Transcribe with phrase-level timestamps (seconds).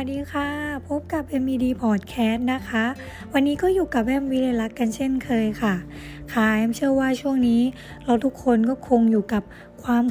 [0.00, 0.50] วัสดีค่ะ
[0.88, 2.84] พบกับ MED Podcast นะคะ
[3.32, 5.74] วันนี้ก็อยู่กับแอมวิเลลักกันเช่นเคยค่ะ
[6.32, 7.62] ค่ะแอมเชื่อว่าช่วงนี้
[8.04, 9.42] เราทุกคนก็คงอยู่กับ
[9.84, 10.04] ความ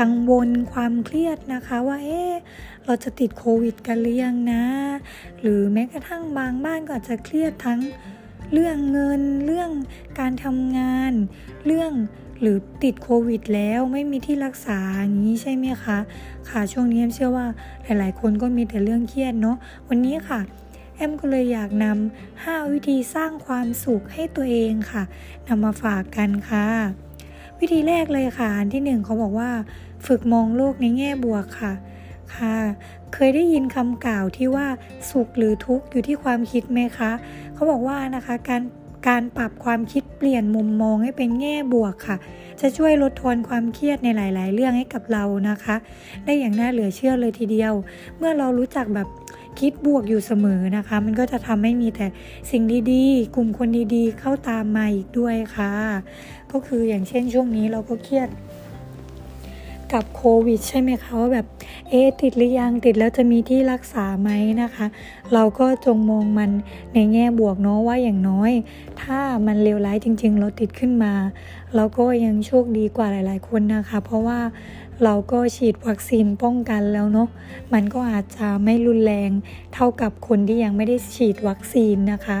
[0.00, 2.32] กังวลความเครียดนะคะว่าเอ๊ะ
[2.84, 4.64] เราจะติดโควิดกันหรือยังนะ
[5.40, 7.80] หรือแม้กระทั่งบางบ้านก็อาจจะเครียดทั้ง
[8.52, 9.70] เรื่องเงินเรื่อง
[10.18, 11.12] การทำงาน
[11.66, 11.92] เรื่อง
[12.42, 15.98] หรือติดโควิดแล้วไม่มีที่รักษาอย่างนี้ใช่ไหมคะ
[16.48, 17.46] ค่ะช่วงนี้แอมเชื่อว่า
[17.84, 19.56] หลาย ๆ คนก็มีแต่เรื่องเครียดเนาะ
[19.88, 20.40] วันนี้ค่ะ
[20.96, 25.02] แอมก็เลยอยากนำ5วิธีสร้างความสุขให้ตัวเองค่ะ
[25.48, 26.66] นำมาฝากกันค่ะ
[27.58, 29.50] วิธีแรกเลยค่ะอันที่หนึ่งเขาบอกว่า
[30.06, 31.72] ฝึกมองโลกในแง่บวกค่ะ
[32.34, 32.56] ค่ะ
[33.14, 34.66] เคยได้ยินคำกล่าวที่ว่า
[35.10, 37.10] สุขหรือทุกข์อยู่ที่ความคิดไหมคะ
[37.54, 38.62] เขาบอกว่านะคะการ
[39.08, 42.16] การปรับความคิดเปลี่ยนมุมมองให้เป็นแง่บวกค่ะ
[42.60, 45.76] จะช่วยลดทอนความเครียดในหลาย ๆ เรื่องให้กับเรานะคะ
[46.24, 47.72] ได้อย่างน่าเหลือเชื่อเลยทีเดียว
[48.16, 49.08] เมื่อเรารู้จักแบบ
[49.60, 52.06] คิดบวกอยู่เสมอนะคะ มันก็จะทำให้มีแต่
[52.50, 52.62] สิ่ง
[52.92, 55.72] ดีๆ กลุ่มคนดีๆ เข้าตามมาอีกด้วยค่ะ
[56.52, 58.28] ก็คืออย่างเช่นช่วงนี้เราก็เครียด
[59.94, 61.46] กับโควิดใช่ไหมคะว่าแบบ
[61.88, 64.30] เอ๊ติดหรือยังติดแล้วจะมีที่รักษาไหม
[64.62, 64.86] นะคะ
[65.32, 66.50] เราก็จงมองมัน
[66.94, 68.52] ในแง่บวกเนาะว่าอย่างน้อย
[69.02, 71.14] ถ้ามันเลวร้ายจริงๆเราติดขึ้นมา
[71.74, 74.40] เราก็ยังโชคดีกว่าหลาย ๆ คนนะคะ เพราะว่า
[75.04, 77.28] เราก็ฉีดวัคซีนป้องกันแล้วเนาะ
[77.72, 79.30] มันก็อาจจะไม่รุนแรง
[79.74, 82.38] เท่ากับคนที่ยังไม่ได้ฉีดวัคซีนนะคะ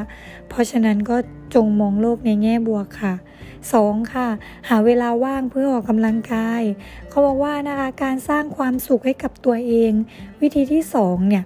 [0.48, 1.16] เพราะฉะนั้นก็
[1.54, 3.14] จงมองโลกในแง่บวกค่ะ
[3.50, 4.14] 2.
[4.14, 4.28] ค่ะ
[4.68, 6.62] หาเวลาว่างเพื่อออกกำลังกาย
[7.08, 9.92] เขาบอกว่านะคะการสร้างความสุขให้กับตัวเอง
[10.40, 11.44] วิธีที่ 2 เนี่ย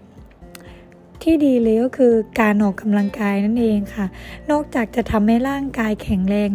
[1.23, 4.07] ที่ดีเลยก็คือการออกกำลังกายนั่นเองค่ะ
[4.51, 6.51] นอกจากจะทำให้ร่างกายแข็งแรง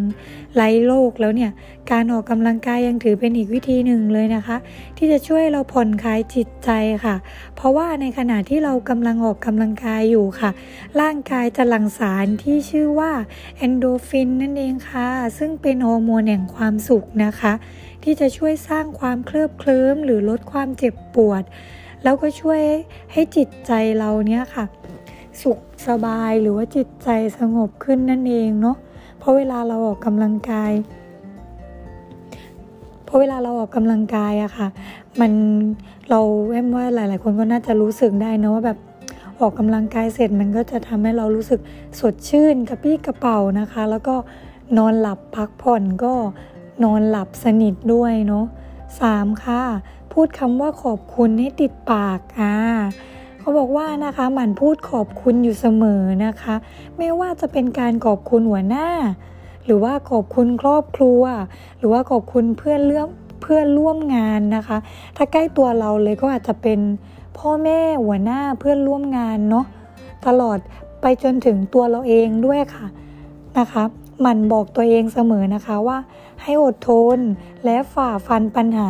[0.55, 1.51] ไร้โรคแล้วเนี่ย
[1.91, 4.57] การออกกำลังกายยังถือเป็นอีกวิธีหนึ่งเลยนะคะ
[4.97, 6.69] ที่จะช่วยเราผ่อนคลายจิตใจ
[7.05, 7.15] ค่ะ
[7.55, 10.51] เพราะว่าในขณะที่เรากำลังออกกำลังกายอยู่ค่ะ
[11.01, 13.11] ร่างกายจะหลั่งสารที่ชื่อว่า
[13.57, 15.07] เอนโดฟินนั่นเองค่ะ
[15.37, 17.53] ซึ่งเป็นฮอร์โมนแห่งความสุขนะคะ
[18.03, 21.43] ที่จะช่วยสร้างความเคลิบเคลิ้มหรือลดความเจ็บปวด
[22.03, 22.61] แล้วก็ช่วย
[23.11, 24.65] ให้จิตใจเราเนี้ยค่ะ
[25.41, 28.77] สุขสบายหรือว่าจิตใจสงบขึ้นนั่นเองเนาะ
[29.19, 30.71] เพราะเวลาเราออกกำลังกาย
[33.05, 34.67] เพราะเวลาเราออกกำลังกายอะค่ะ
[35.19, 35.31] มัน
[36.09, 36.19] เรา
[36.49, 38.77] แอมว่าหลาย ๆ คนก็น่าจะรู้สึกได้นะว่าแบบ
[39.39, 41.59] ออกกำลังกายเสร็จมันก็จะทำให้เรารู้สึก
[41.99, 44.15] สดชื่นกระปี้กระเป๋านะคะ แล้วก็
[44.77, 46.13] นอนหลับพักผ่อนก็
[46.83, 48.45] นอนหลับสนิทด้วยเนาะ
[49.01, 49.61] สามค่ะ
[50.13, 52.53] พูดคำว่าขอบคุณให้ติดปากอ่า
[53.39, 56.55] เขาบอกว่านะคะหมั่นพูดขอบคุณอยู่เสมอนะคะ
[56.97, 58.87] ไม่ว่าจะเป็นการขอบคุณหัวหน้า
[59.65, 61.21] หรือว่าขอบคุณครอบครัว
[61.77, 63.07] หรือว่าขอบคุณเพื่อนเลื่อม
[63.41, 64.77] เพื่อนร่วมงานนะคะ
[65.17, 66.79] ถ้าใกล้ตัวเราเลยก็อาจจะเป็น
[67.37, 69.65] พ่อแม่หัวหน้าเพื่อนร่วมงานเนาะ
[70.27, 70.57] ตลอด
[71.01, 72.85] ไปจนถึงตัวเราเองด้วยค่ะ
[73.59, 73.83] นะคะ
[74.21, 75.97] หมั่นบอกตัวเองเสมอนะคะว่า
[76.43, 77.19] ให้อดทน
[77.65, 78.79] และฝ่าฟันปัญห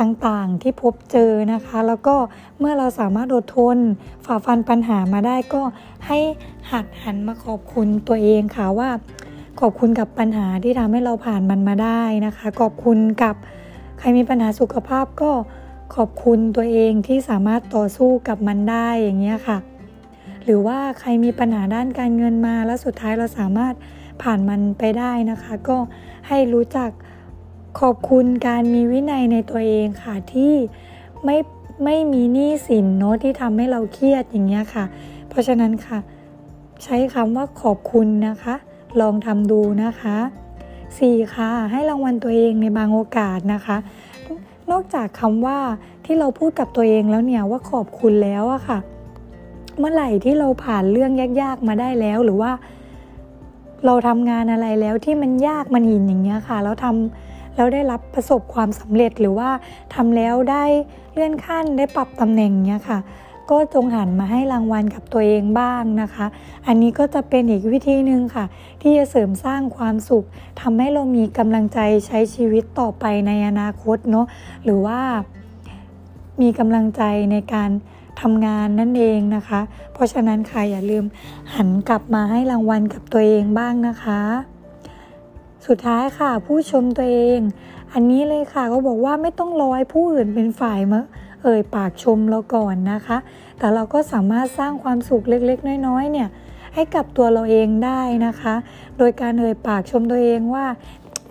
[0.00, 2.16] ต่างๆที่พบเจอนะคะ แล้วก็
[2.58, 3.78] เมื่อเราสามารถอดทน
[4.24, 5.62] ฝ่าฟันปัญหามาได้ก็
[6.06, 6.18] ให้
[6.70, 8.90] หัดหันมาขอบคุณตัวเองค่ะว่า
[9.60, 13.34] ขอบคุณกับปัญหาที่ทำให้เราผ่านมันมาได้นะคะ ขอบคุณกับ
[13.98, 15.30] ใครมีปัญหาสุขภาพก็
[15.96, 19.58] ขอบคุณตัวเองที่สามารถต่อสู้กับมันได้อย่างเงี้ยค่ะ
[20.44, 23.74] หรือว่าใครมีปัญหาด้านการเงินมาแล้วสุดท้ายเราสามารถ
[24.22, 25.76] ผ่านมันไปได้นะคะ ก็
[26.28, 26.90] ให้รู้จัก
[27.80, 30.54] ขอบคุณการมีวินัยในตัวเองค่ะที่
[31.24, 31.36] ไม่
[31.84, 34.84] ไม่มีหนี้สินเนาะที่ทำให้เราเครียดอย่างเงี้ยค่ะ
[35.28, 35.98] เพราะฉะนั้นค่ะ
[36.84, 38.54] ใช้คำว่าขอบคุณนะคะ
[39.00, 40.16] ลองทำดูนะคะ
[40.76, 41.34] 4.
[41.34, 43.76] ค่ะ ให้รางวัลตัวเองในบางโอกาสนะคะ
[44.70, 45.58] นอกจากคำว่า
[46.04, 48.78] ที่เราพูดกับตัวเองแล้วเนี่ยว่าขอบคุณแล้วอะค่ะ
[49.78, 52.52] เมื่อไหร่ที่เราผ่านเรื่องยากๆมาได้แล้วหรือว่า
[53.86, 59.50] เราทำงานอะไรแล้วที่มันยากมันหินอย่างเงี้ยค่ะ แล้วทำ แล้วได้รับประสบความสำเร็จหรือว่า
[59.94, 60.64] ทำแล้วได้
[61.12, 62.98] เลื่อนขั้นได้ปรับตำแหน่งเนี้ยค่ะ
[63.50, 66.26] ก็จงหันมาให้รางวัลกับตัวเองบ้างนะคะ
[66.66, 68.44] อันนี้ก็จะเป็นอีกวิธีหนึ่งค่ะ
[68.82, 70.24] ที่จะเสริมสร้างความสุข
[70.60, 74.26] ทำให้เรามีกำลังใจใช้ชีวิตต่อไปในอนาคตเนาะ
[74.64, 75.00] หรือว่า
[76.40, 77.02] มีกำลังใจ
[77.32, 77.70] ในการ
[78.20, 79.60] ทำงานนั่นเองนะคะ
[79.92, 81.04] เพราะฉะนั้นค่ะอย่าลืม
[81.54, 84.20] หันกลับมาให้รางวัลกับตัวเองบ้างนะคะ
[85.66, 87.40] สุดท้ายค่ะ ผู้ชมตัวเอง
[87.92, 91.00] อันนี้เลยค่ะก็บอกว่าไม่ต้องรอให้ผู้อื่นเป็นฝ่ายมา
[91.42, 93.18] เอ่ยปากชมเราก่อนนะคะ
[93.58, 96.28] แต่เราก็สามารถสร้างความสุขเล็กๆ น้อยๆ เนี่ย
[96.74, 98.54] ให้กับตัวเราเองได้นะคะ
[98.98, 100.66] โดยการเอ่ยปากชมตัวเองว่า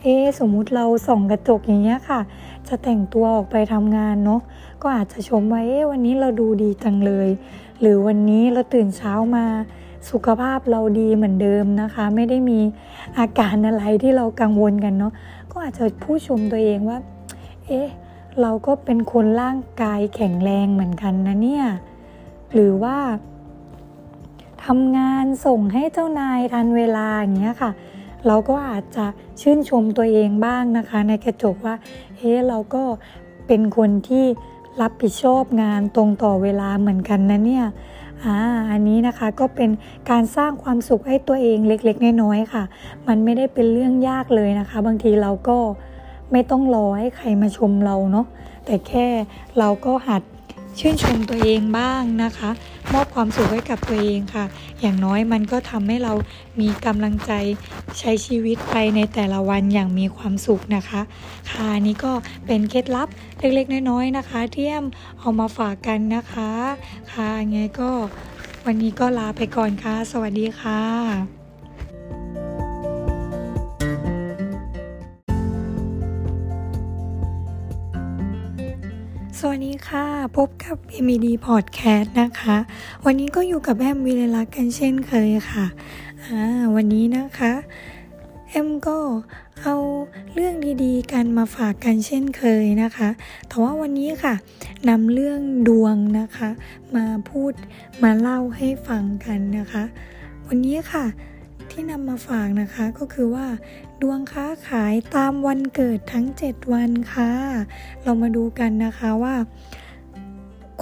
[0.01, 2.21] เอ๊สมมุติเราส่องกระจกอย่างเงี้ยค่ะ
[2.67, 4.41] จะแต่งตัวออกไปทำงานเนาะ
[4.81, 7.29] ก็อาจจะชมว่าเอ๊วันนี้เราดูดีจังเลย
[7.79, 9.45] หรือวันนี้เราตื่นเช้ามา
[10.09, 12.59] สุขภาพเราดีเหมือนเดิมนะคะ ไม่ได้มี
[13.17, 15.13] อาการอะไรที่เรากังวลกันเนาะ
[15.51, 16.97] ก็อาจจะพูดชมตัวเองว่า
[17.65, 17.87] เอ๊ะ
[18.41, 21.65] เราก็เป็นคนร่างกายแข็งแรงเหมือนกันนะเนี่ย
[22.53, 22.97] หรือว่า
[24.65, 27.71] ทำงานส่งให้เจ้านายทันเวลาอย่างเงี้ยค่ะ
[28.27, 29.05] เราก็อาจจะ
[29.41, 31.75] ชื่นชมตัวเองบ้างนะคะ ในกระจกว่า
[32.17, 32.83] เฮ้เราก็
[33.47, 34.25] เป็นคนที่
[34.81, 37.65] รับผิดชอบงานตรงต่อเวลาเหมือนกันนะเนี่ย
[38.25, 38.39] อ่า
[38.71, 39.69] อันนี้นะคะก็เป็น
[40.09, 42.63] การสร้างความสุขให้ตัวเองเล็กๆน้อยๆค่ะ
[43.07, 45.57] มันไม่ได้เป็นเรื่องยากเลยนะคะ บางทีเราก็
[46.31, 48.25] ไม่ต้องรอให้ใครมาชมเราเนาะ
[48.65, 49.07] แต่แค่
[49.59, 50.21] เราก็หัด
[50.79, 52.49] ชื่นชมตัวเองบ้างนะคะ
[52.93, 54.45] มอบความสุขให้กับตัวเองค่ะ
[54.81, 56.13] อย่างน้อยมันก็ทำให้เรา
[56.61, 57.31] มีกำลังใจ
[57.99, 61.01] ใช้ชีวิตไปในแต่ละวันอย่างมีความสุขนะคะ
[61.51, 62.11] ค่ะนี้ก็
[62.45, 63.07] เป็นเคล็ดลับ
[63.39, 64.85] เล็กๆน้อยๆนะคะ ที่แอม
[65.19, 66.51] เอามาฝากกันนะคะ
[67.11, 67.91] ค่ะไงก็
[68.65, 71.44] วันนี้ก็ลาไปก่อนค่ะ สวัสดีค่ะ
[79.39, 80.05] สวัสดีค่ะ
[80.37, 82.57] พบกับ MED Podcast นะคะ
[83.05, 85.65] วันนี้ก็อยู่กับแอมวิเลลักกันเช่นเคยค่ะ
[86.25, 86.41] อ่า
[86.75, 87.53] วันนี้นะคะ
[88.49, 88.97] แอมก็
[89.61, 89.75] เอา
[90.33, 93.09] เรื่องดีๆ กันมาฝากกันเช่นเคยนะคะ
[93.47, 94.33] แต่ว่าวันนี้ค่ะ
[94.89, 96.49] นำเรื่องดวงนะคะ
[96.95, 97.53] มาพูด
[98.03, 99.83] มาเล่าให้ฟังกันนะคะ
[100.47, 101.05] วันนี้ค่ะ
[101.71, 103.45] ที่นำมาฝากนะคะก็คือว่า
[104.01, 107.31] ดวงค้าขายตามวันเกิดทั้ง 7 วันค่ะ
[108.03, 109.35] เรามาดูกันนะคะว่า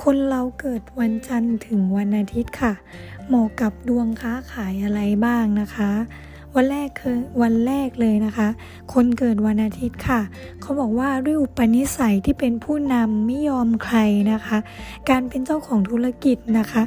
[0.02, 2.74] คนเราเกิดวันจันทร์ถึงวันอาทิตย์ค่ะ
[3.28, 5.92] เหมาะกับดวงค้าขายอะไรบ้างนะคะ
[6.56, 8.48] วันแรกคือวันแรกเลยนะคะ
[8.94, 10.22] คนเกิดวันอาทิตย์ค่ะ
[10.62, 14.00] เขาบอกว่าด้วยอุปนิสัยที่เป็นผู้นำไม่ยอมใคร
[14.32, 14.58] นะคะ
[15.10, 16.84] การเป็นเจ้าของธุรกิจนะคะ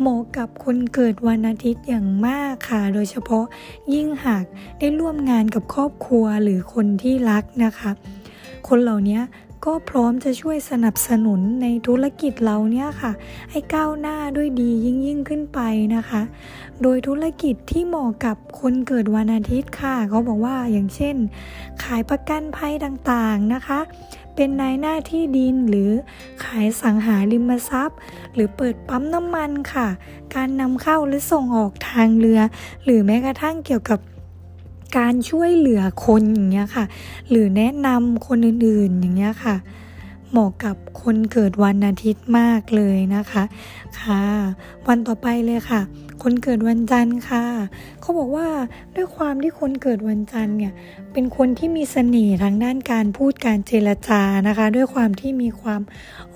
[0.00, 3.44] เหมาะกับคนเกิดวันอาทิตย์อย่างมากค่ะ โดยเฉพาะ
[3.94, 4.44] ยิ่งหาก
[4.78, 7.90] ได้ร่วมงานกับครอบครัวหรือคนที่รักนะคะ
[8.68, 9.20] คนเหล่านี้
[9.64, 13.12] ก็พร้อมจะช่วยสนับสนุนในธุรกิจเราเนี่ยค่ะ
[13.50, 15.60] ให้ก้าวหน้าด้วยดียิ่งยิ่งขึ้นไป
[15.94, 16.22] นะคะ
[16.82, 21.16] โดยธุรกิจที่เหมาะกับคนเกิดวันอาทิตย์ค่ะเขาบอกว่าอย่างเช่น
[21.82, 23.80] ขายประกันภัยต่างๆนะคะ
[24.34, 25.90] เป็นนายหน้าที่ดินหรือ
[26.44, 27.98] ขายสังหาริมทรัพย์
[28.34, 29.88] หรือเปิดปั๊มน้ำมันค่ะ
[30.34, 32.40] การนำเข้าหรือส่งออกทางเรือ
[32.84, 34.00] หรือแม้กระทั่งเกี่ยวกับ
[34.98, 36.84] การช่วยเหลือคนอย่างเงี้ยค่ะ
[37.28, 39.56] หรือแนะนำคนอื่นๆอย่างเงี้ยค่ะ
[40.36, 43.44] เหมาะกับคนเกิดวันอาทิตย์มากเลยนะคะ
[44.00, 44.22] ค่ะ
[44.88, 45.80] วันต่อไปเลยค่ะ
[46.22, 47.44] คนเกิดวันจันทร์ค่ะ
[48.00, 48.48] เขาบอกว่า
[48.96, 50.72] ด้วยความที่คนเกิดวันจันทร์เนี่ย
[51.12, 55.82] เป็นคนที่มีเสน่ห์ทางด้านการพูดการเจรจานะคะ ด้วยความที่มีความ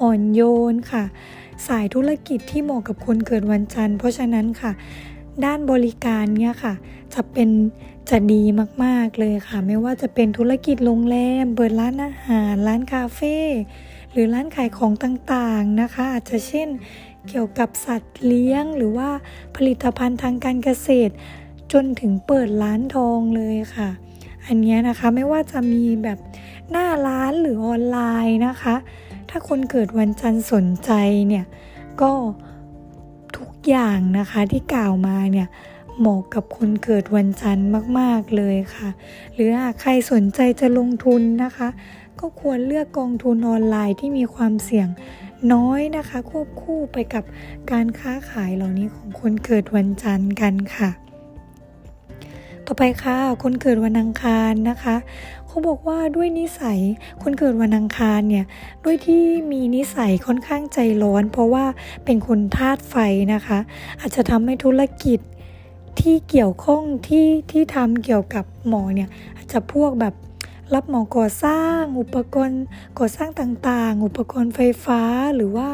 [0.01, 0.41] อ่อนโย
[0.73, 1.05] นค่ะ
[1.67, 4.73] สายธุรกิจที่เหมาะกับคนเกิดวันจันทร์ เพราะฉะนั้นค่ะ
[5.45, 6.75] ด้านบริการเนี่ยค่ะ
[7.15, 7.51] จะเป็น
[8.11, 8.43] จะดี
[8.85, 13.37] มาก ๆ เลยค่ะ ไม่ว่าจะเป็นธุรกิจโรงแรม เปิดร้านอาหาร ร้านคาเฟ่
[14.13, 16.69] หรือร้านขายของต่างๆนะคะ อาจจะเช่น
[17.29, 19.11] เกี่ยวกับสัตว์เลี้ยงหรือว่า
[19.57, 21.13] ผลิตภัณฑ์ทางการเกษตร
[21.73, 23.89] จนถึงเปิดร้านทองเลยค่ะ
[24.47, 26.19] อันนี้นะคะไม่ว่าจะมีแบบ
[26.71, 28.75] หน้าร้านหรือออนไลน์นะคะ
[29.31, 30.91] ถ้าคนเกิดวันจันทร์สนใจ
[31.29, 31.45] เนี่ย
[32.01, 32.13] ก็
[33.37, 35.49] ทุกอย่างนะคะที่กล่าวมาเนี่ย
[35.99, 37.69] เหมาะกับคนเกิดวันจันทร์
[37.99, 38.89] มาก ๆ เลยค่ะ
[39.35, 41.69] หรือหากใครสนใจจะลงทุนนะคะ
[42.21, 44.89] ก็ควรเลือกกองทุนออนไลน์ที่มีความเสี่ยง
[45.53, 47.25] น้อยนะคะ ควบคู่ไปกับ
[47.71, 50.91] การค้าขายเหล่านี้ของคนเกิดวันจันทร์กันค่ะ
[52.67, 54.97] ต่อไปค่ะคนเกิดวันอังคารนะคะ
[55.47, 56.79] เขาบอกว่าด้วยนิสัย
[57.23, 58.45] คนเกิดวันอังคารเนี่ย
[58.85, 59.23] ด้วยที่
[59.53, 61.65] มีนิสัยค่อนข้างใจร้อน เพราะว่า
[62.05, 62.95] เป็นคนธาตุไฟ
[63.35, 63.59] นะคะ
[64.01, 65.21] อาจจะทำให้ธุรกิจ
[66.01, 70.15] ที่เกี่ยวข้องที่ที่ทำเกี่ยวกับหมอเนี่ยอาจจะพวกแบบ
[70.75, 72.63] รับเหมอก่อสร้าง อุปกรณ์
[72.99, 75.01] ก่อสร้างต่างๆ อุปกรณ์ไฟฟ้า
[75.37, 75.69] หรือว่า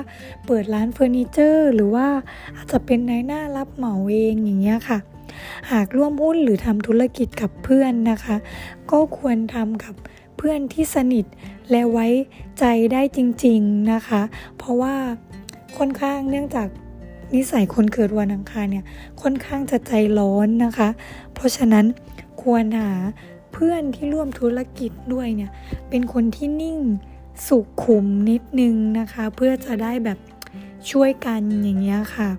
[0.46, 2.06] เปิดร้านเฟอร์นิเจอร์ หรือว่า
[2.56, 4.98] อาจจะเป็นนายหน้ารับเหมาเองอย่างเงี้ยค่ะ
[5.70, 8.36] หากร่วมหุ้นหรือทำธุรกิจกับเพื่อนนะคะ
[8.90, 9.94] ก็ควรทำกับ
[10.36, 11.24] เพื่อนที่สนิท
[11.70, 12.06] และไว้
[12.58, 14.22] ใจได้จริงๆนะคะ
[14.58, 14.94] เพราะว่า
[15.78, 16.68] ค่อนข้างเนื่องจาก
[17.34, 18.84] นิสัยคนเกิดวันอังคารเนี่ย
[19.22, 20.88] ค่อนข้างจะใจร้อนนะคะ
[21.34, 21.86] เพราะฉะนั้น
[22.42, 22.90] ควรหา
[23.54, 25.50] เพื่อนที่ร่วมธุรกิจด้วยเนี่ย
[25.90, 26.78] เป็นคนที่นิ่ง
[27.46, 30.18] สุขุมนิดนึงนะคะ เพื่อจะได้แบบ
[30.90, 32.30] ช่วยกันอย่างเงี้ยค่ะ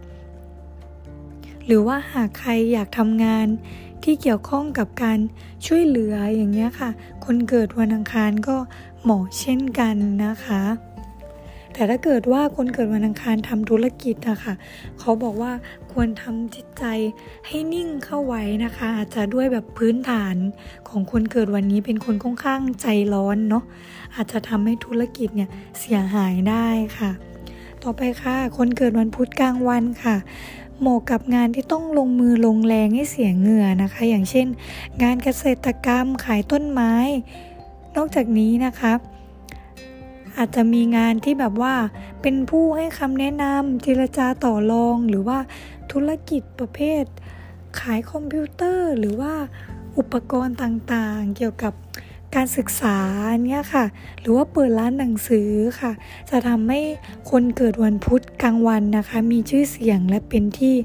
[1.65, 3.47] หรือว่าหากใครอยากทำงาน
[4.03, 5.19] ที่เกี่ยวข้องกับการ
[5.65, 6.89] ช่วยเหลืออย่างเงี้ยค่ะ
[7.25, 8.57] คนเกิดวันอังคารก็
[9.03, 9.95] เหมาะเช่นกัน
[10.25, 10.61] นะคะ
[11.77, 14.53] แต่ถ้าเกิดว่าคนเกิดวันอังคารทำธุรกิจนะคะ
[14.99, 15.51] เขาบอกว่า
[15.91, 16.83] ควรทำจิตใจ
[17.47, 20.35] ให้นิ่งเข้าไว้นะคะ อาจจะด้วยแบบพื้นฐาน
[20.89, 23.63] ของคนเกิดวันนี้เป็นคนค่อนข้างใจร้อนเนาะ
[24.15, 26.67] อาจจะทำให้ธุรกิจเนี่ยเสียหายได้
[26.97, 27.11] ค่ะ
[27.83, 30.15] ต่อไปค่ะ คนเกิดวันพุธกลางวันค่ะ
[30.79, 34.47] เหมาะกับงานที่ต้องลงมือลงแรงให้เสียเหงื่อนะคะ อย่างเช่น
[35.01, 36.93] งานเกษตรกรรมขายต้นไม้
[37.95, 38.93] นอกจากนี้นะคะ
[40.37, 41.75] อาจจะมีงานที่แบบว่า
[42.21, 45.39] เป็นผู้ให้คำแนะนำเจรจาต่อรอง หรือว่า
[45.91, 47.03] ธุรกิจประเภท
[47.79, 49.33] ขายคอมพิวเตอร์ หรือว่า
[49.97, 51.73] อุปกรณ์ต่างๆ เกี่ยวกับ
[52.35, 52.97] การศึกษา
[53.45, 53.85] เนี่ยค่ะ
[54.19, 55.49] หรือว่าเปิดร้านหนังสือ
[55.79, 55.91] ค่ะ
[56.29, 56.81] จะทำให้
[57.31, 60.75] คนเกิดวันพุธกลางวันนะคะ มีชื่อเสียงและเป็นที่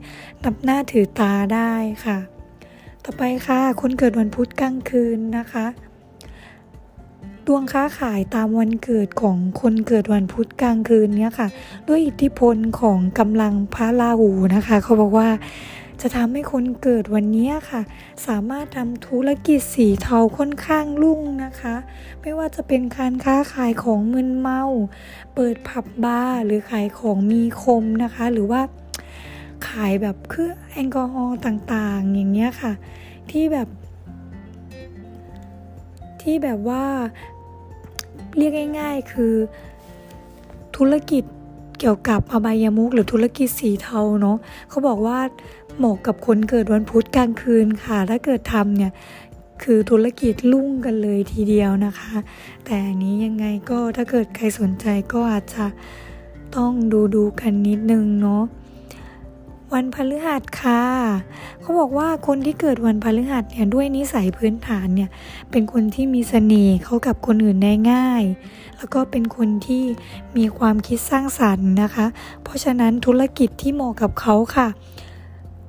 [0.45, 1.73] นับหน้าถือตาได้
[2.05, 2.19] ค่ะ
[3.05, 5.67] ต่อไปค่ะ คนเกิดวันพุธกลางคืนนะคะ
[7.53, 11.49] ดวงค้าขายตามวันเกิดของคนเกิดวันพุธกลางคืนเนี่ยค่ะ
[11.89, 15.29] ด้วยอิทธิพลของกำลังพระราหูนะคะ เขาบอกว่า
[16.01, 17.83] จะทำให้คนเกิดวันนี้ค่ะ
[18.27, 21.75] สามารถทำธุรกิจสีเทาค่อนข้างรุ่งนะคะ
[22.21, 24.63] ไม่ว่าจะเป็นการค้าขายของมึนเมา
[25.35, 28.61] เปิดผับบาร์หรือขายของมีคมนะคะ หรือว่า
[29.69, 32.73] ขายแบบเครื่องแอลกอฮอล์ต่างๆ อย่างเงี้ยค่ะ
[33.33, 33.69] ที่แบบ
[36.23, 36.85] ที่แบบว่า
[38.37, 39.35] เรียกง่าย ๆ คือ
[40.77, 41.25] ธุรกิจ
[41.79, 44.37] เกี่ยวกับอบายมุกหรือธุรกิจสีเทาเนาะ
[44.69, 45.19] เขาบอกว่า
[45.79, 48.93] เหมาะกับคนเกิดวันพุธกลางคืนค่ะ ถ้าเกิดทำเนี่ย
[49.63, 52.15] คือธุรกิจลุ่งกันเลยทีเดียวนะคะ
[52.65, 55.67] แต่นี้ยังไงก็ถ้าเกิดใครสนใจก็อาจจะ
[56.57, 58.43] ต้องดูดูกันนิดนึงเนาะ
[59.75, 60.83] วันพฤหัสค่ะ
[61.61, 65.11] เขาบอกว่าคนที่เกิดวันพฤหัสเนี่ยด้วยนิสัยพื้นฐานเนี่ย
[65.51, 68.23] เป็นคนที่มีเสน่ห์เขากับคนอื่นได้ง่าย
[68.77, 69.85] แล้วก็เป็นคนที่
[70.37, 72.07] มีความคิดสร้างสรรค์นะคะ
[72.43, 74.69] เพราะฉะนั้นธุรกิจที่เหมาะกับเขาค่ะ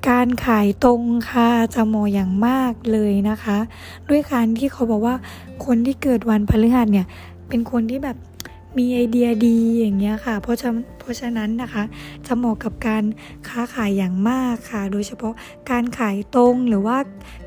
[0.09, 3.57] การขายตรงค่ะจะเหมาะอย่างมากเลยนะคะ
[4.09, 5.15] ด้วยการที่เขาบอกว่า
[5.65, 7.07] คนที่เกิดวันพฤหัสเนี่ย
[7.47, 8.17] เป็นคนที่แบบ
[8.77, 11.83] มีไอเดียดีอย่างเงี้ยค่ะ เพราะฉะเพราะฉะนั้นนะคะ
[12.27, 13.03] จะเหมาะกับการ
[13.47, 15.33] ค้าขายอย่างมากค่ะ โดยเฉพาะ
[15.71, 16.97] การขายตรงหรือว่า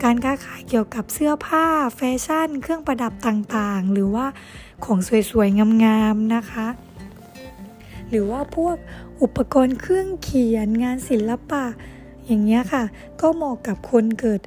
[0.05, 1.67] การค้าขายเกี่ยวกับเสื้อผ้า
[1.97, 4.27] แฟชั่น เครื่องประดับต่างๆ หรือว่า
[4.85, 4.99] ของ
[5.31, 6.67] สวยๆงามๆนะคะ
[8.09, 8.77] หรือว่าพวก
[9.23, 11.65] อุปกรณ์เครื่องเขียนงานศิลปะ
[12.27, 12.85] อย่างเงี้ยค่ะ
[13.21, 14.41] ก็เหมาะกับคนเกิด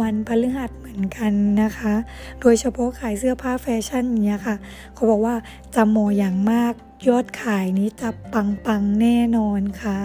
[0.00, 1.94] วันพฤหัสม อนกันนะคะ
[2.40, 4.56] โดยเฉพาะขายเสื้อผ้าแฟชั่นเนี้ยค่ะ
[4.94, 5.34] เขาบอกว่า
[5.74, 6.72] จะโมอย่างมาก
[7.08, 10.00] ยอดขายนี้จะปังปังแน่นอนค่ะ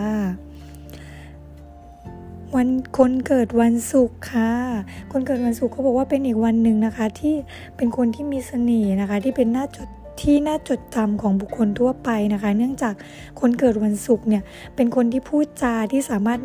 [2.55, 4.51] วันคนเกิดวันศุกร์ค่ะ
[5.11, 7.35] คนเกิดวันศุกร์เขาบอกว่าเป็นอีกวันหนึ่งนะคะ ที่
[7.77, 9.87] เป็นคนที่มีเสน่ห์นะคะ ที่เป็นหน้าจด
[10.21, 12.93] ที่น่าจดจำของบุคคลทั่วไปนะคะ เนื่องจาก
[13.39, 14.43] คนเกิดวันศุกร์เนี่ย
[14.75, 16.39] เป็นคนที่พูดจาที่สามารถ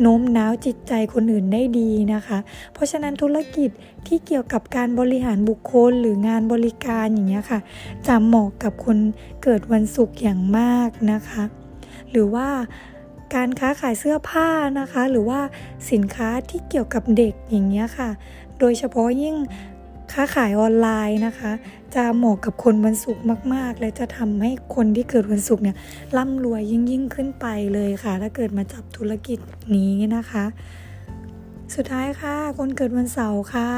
[0.00, 2.38] โน้มน้าวจิตใจคนอื่นได้ดีนะคะ
[2.74, 3.70] เพราะฉะนั้นธุรกิจ
[4.06, 7.60] ที่เกี่ยวกับการบริหารบุคคลหรืองานบริการอย่างเงี้ยค่ะ
[8.06, 8.98] จะเหมาะกับคน
[9.42, 11.42] เกิดวันศุกร์อย่างมากนะคะ
[12.10, 12.48] หรือว่า
[13.34, 14.48] การค้าขายเสื้อผ้า
[14.80, 15.40] นะคะ หรือว่า
[15.90, 18.10] สินค้าที่เกี่ยวกับเด็กอย่างเงี้ยค่ะ
[18.58, 19.36] โดยเฉพาะยิ่ง
[20.12, 21.52] ค้าขายออนไลน์นะคะ
[21.94, 23.24] จะเหมาะกับคนวันศุกร์
[23.54, 25.76] มาก ๆ และจะทำให้คนที่เกิดวันศุกร์เนี่ย
[26.16, 29.38] ร่ำรวยยิ่งยิ่งขึ้นไปเลยค่ะ ถ้าเกิดมาจับธุรกิจ
[29.74, 30.44] นี้นะคะ
[31.74, 33.70] สุดท้ายค่ะ คนเกิดวันเสาร์ค่ะ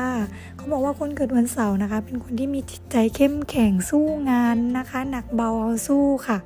[0.56, 6.38] เขาบอกว่าคนเกิดวันเสาร์นะคะ เป็นคนที่มีจิตใจเข้มแข็งสู้งานนะคะ หนักเบาเอาสู้ค่ะ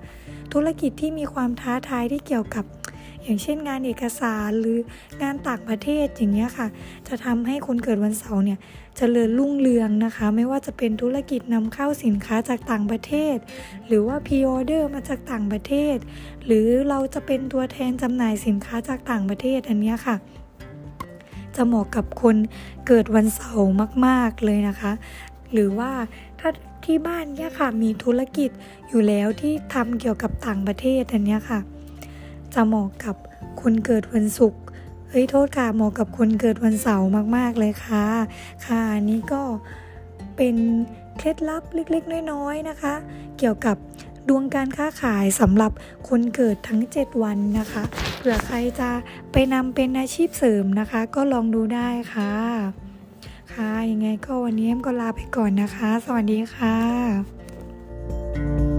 [0.52, 2.64] ธุรกิจที่มีความท้าทายที่เกี่ยวกับ
[3.24, 4.78] อย่างเช่นงานเอกสารหรือ
[5.22, 6.66] งานต่างประเทศอย่างเงี้ยค่ะ
[7.08, 8.64] จะทำให้คนเกิดวันเสาร์เนี่ยจ
[8.96, 13.36] เจริญรุ่งเรืองนะคะ ไม่ว่าจะเป็นธุรกิจนำเข้าสินค้าจากต่างประเทศ
[13.86, 15.96] หรือว่าพีออเดอร์มาจากต่างประเทศ
[16.46, 20.16] หรือเราจะเป็นตัวแทนจำหน่ายสินค้าจากต่างประเทศอันเนี้ยค่ะ
[21.56, 22.36] จะเหมาะกับคน
[22.86, 23.72] เกิดวันเสาร์
[24.06, 24.92] มาก ๆ เลยนะคะ
[25.52, 25.90] หรือว่า
[26.40, 26.50] ถ้า
[26.84, 28.50] ที่บ้านเนี่ยค่ะมีธุรกิจ
[28.88, 31.60] อยู่แล้วที่ทำเกี่ยวกับต่างประเทศอันเนี้ยค่ะ
[32.54, 33.16] จะเหมาะกับ
[33.62, 34.60] คนเกิดวันศุกร์
[35.08, 38.06] เฮ้ยโทษค่ะเหมาะกับคนเกิดวันเสาร์มาก ๆ เลยค่ะ
[38.66, 38.80] ค่ะ
[39.10, 39.42] นี้ก็
[40.36, 40.56] เป็น
[41.18, 42.94] เคล็ดลับเล็ก ๆ น้อยๆนะคะ
[43.38, 43.76] เกี่ยวกับ
[44.28, 45.72] ดวงการค้าขายสำหรับ
[46.08, 47.82] คนเกิดทั้ง 7 วันนะคะ
[48.16, 48.90] เผื่อใครจะ
[49.32, 52.32] ไปนำเป็นอาชีพเสริมนะคะ ก็ลองดูได้ค่ะ
[53.52, 58.73] ค่ะยังไงก็วันนี้เอ็มก็ลาไปก่อนนะคะ สวัสดีค่ะ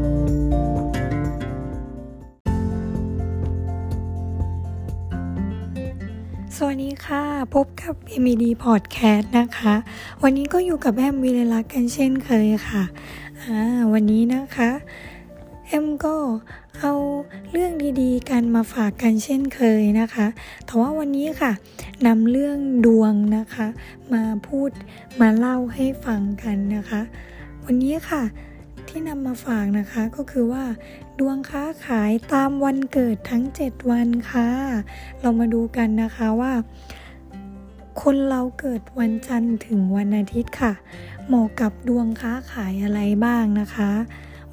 [6.59, 7.23] สวัสดีค่ะ
[7.55, 7.93] พบกับ
[8.23, 9.73] MED Podcast นะคะ
[10.23, 12.83] วันนี้ก็อยู่กับแอมวิเลลักกันเช่นเคยค่ะ
[13.41, 13.57] อ่า
[13.93, 14.69] วันนี้นะคะ
[15.67, 16.15] แอมก็
[16.79, 16.93] เอา
[17.51, 17.71] เรื่อง
[18.01, 20.27] ดีๆ กันมาฝากกันเช่นเคยนะคะ
[20.65, 21.51] แต่ว่าวันนี้ค่ะ
[22.05, 23.67] นำเรื่องดวงนะคะ
[24.13, 24.69] มาพูด
[25.21, 27.01] มาเล่าให้ฟังกันนะคะ
[27.65, 28.23] วันนี้ค่ะ
[28.97, 30.65] ที่นำมาฝากนะคะก็คือว่า
[31.19, 34.49] ดวงค้าขายตามวันเกิดทั้ง 7 วันค่ะ
[35.21, 36.53] เรามาดูกันนะคะว่า
[38.01, 40.73] คนเราเกิดวันจันทร์ถึงวันอาทิตย์ค่ะ
[41.27, 43.91] เหมาะกับดวงค้าขายอะไรบ้างนะคะ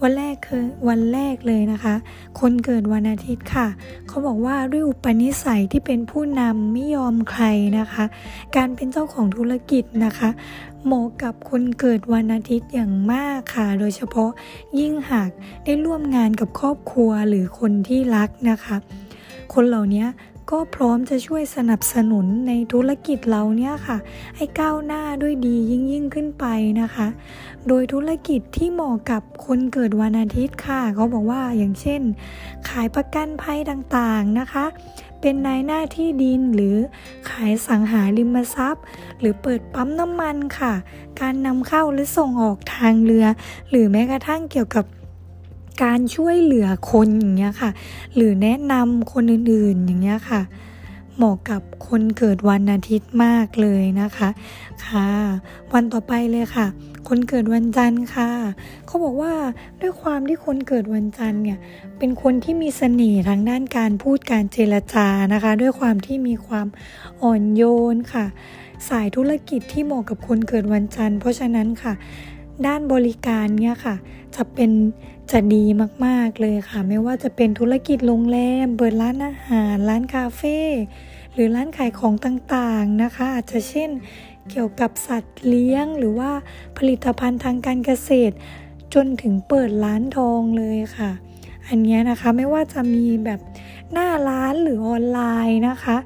[0.03, 1.95] วันแรกคือวันแรกเลยนะคะ
[2.41, 3.67] คนเกิดวันอาทิตย์ค่ะ
[4.09, 7.45] เขาบอกว่าด้วยอุปนิสัยที่เป็นผู้นำไม่ยอมใคร
[7.79, 8.05] นะคะ
[8.57, 10.31] การเป็นเจ้าของธุรกิจนะคะ
[10.85, 14.31] เหมาะกับคนเกิดวันอาทิตย์อย่างมากค่ะ โดยเฉพาะ
[14.79, 15.31] ยิ่งหาก
[15.65, 18.77] ได้ร่วมงานกับครอบครัวหรือคนที่รักนะคะ
[19.55, 20.07] คนเหล่านี้
[20.51, 23.99] ก็พร้อมจะช่วยสนับสนุนในธุรกิจเราเนี่ยค่ะ
[24.37, 26.45] ให้ก้าวหน้าด้วยดียิ่งยิ่งขึ้นไป
[26.81, 27.07] นะคะ
[27.69, 32.03] โดยธุรกิจที่เหมาะกับคนเกิดวันอาทิตย์ค่ะเขาบอกว่าอย่างเช่น
[32.69, 34.65] ขายประกันภัยต่างๆนะคะ
[35.21, 36.77] เป็นนายหน้าที่ดินหรือ
[37.31, 38.85] ขายสังหาริมทรัพย์
[39.19, 40.73] หรือเปิดปั๊มน้ำมันค่ะ
[41.21, 43.27] การนำเข้าหรือส่งออกทางเรือ
[43.71, 44.85] หรือแม้กระทั่งเกี่ยวกับ
[45.83, 47.71] การช่วยเหลือคนอย่างเงี้ยค่ะ
[48.15, 50.41] หรือแนะนำคนอื่นๆอย่างเงี้ยค่ะ
[51.17, 54.29] เหมาะกับคนเกิดวันอาทิตย์มากเลยนะคะ
[54.87, 55.09] ค่ะ
[55.73, 56.67] วันต่อไปเลยค่ะ
[57.09, 58.31] คนเกิดวันจันทร์ค่ะ
[58.87, 59.33] เขาบอกว่า
[59.81, 61.59] ด้วยความที่คนเกิดวันจันทร์เนี่ย
[61.99, 66.67] เป็นคนที่มีเสน่ห์ทางด้านการพูดการเจรจานะคะ ด้วยความที่มีความ
[67.23, 67.63] อ่อนโย
[67.95, 68.27] นค่ะ
[68.89, 71.93] สายธุรกิจที่เหมาะกับคนเกิดวันจันทร์ เพราะฉะนั้นค่ะ
[72.67, 73.95] ด้านบริการเนี่ยค่ะ
[74.37, 74.71] จะเป็น
[75.31, 75.65] จะดี
[76.07, 80.59] มาก ๆ เลยค่ะ ไม่ว่าจะเป็นธุรกิจโรงแรม เปิดร้านอาหาร ร้านคาเฟ่
[81.33, 83.91] หรือร้านขายของต่างๆนะคะ อาจจะเช่น
[84.51, 86.31] เกี่ยวกับสัตว์เลี้ยง หรือว่า
[86.79, 88.35] ผลิตภัณฑ์ทางการเกษตร
[88.95, 91.11] จนถึงเปิดร้านทองเลยค่ะ
[91.69, 93.41] อันนี้นะคะไม่ว่าจะมีแบบ
[93.93, 95.97] หน้าร้านหรือออนไลน์นะคะ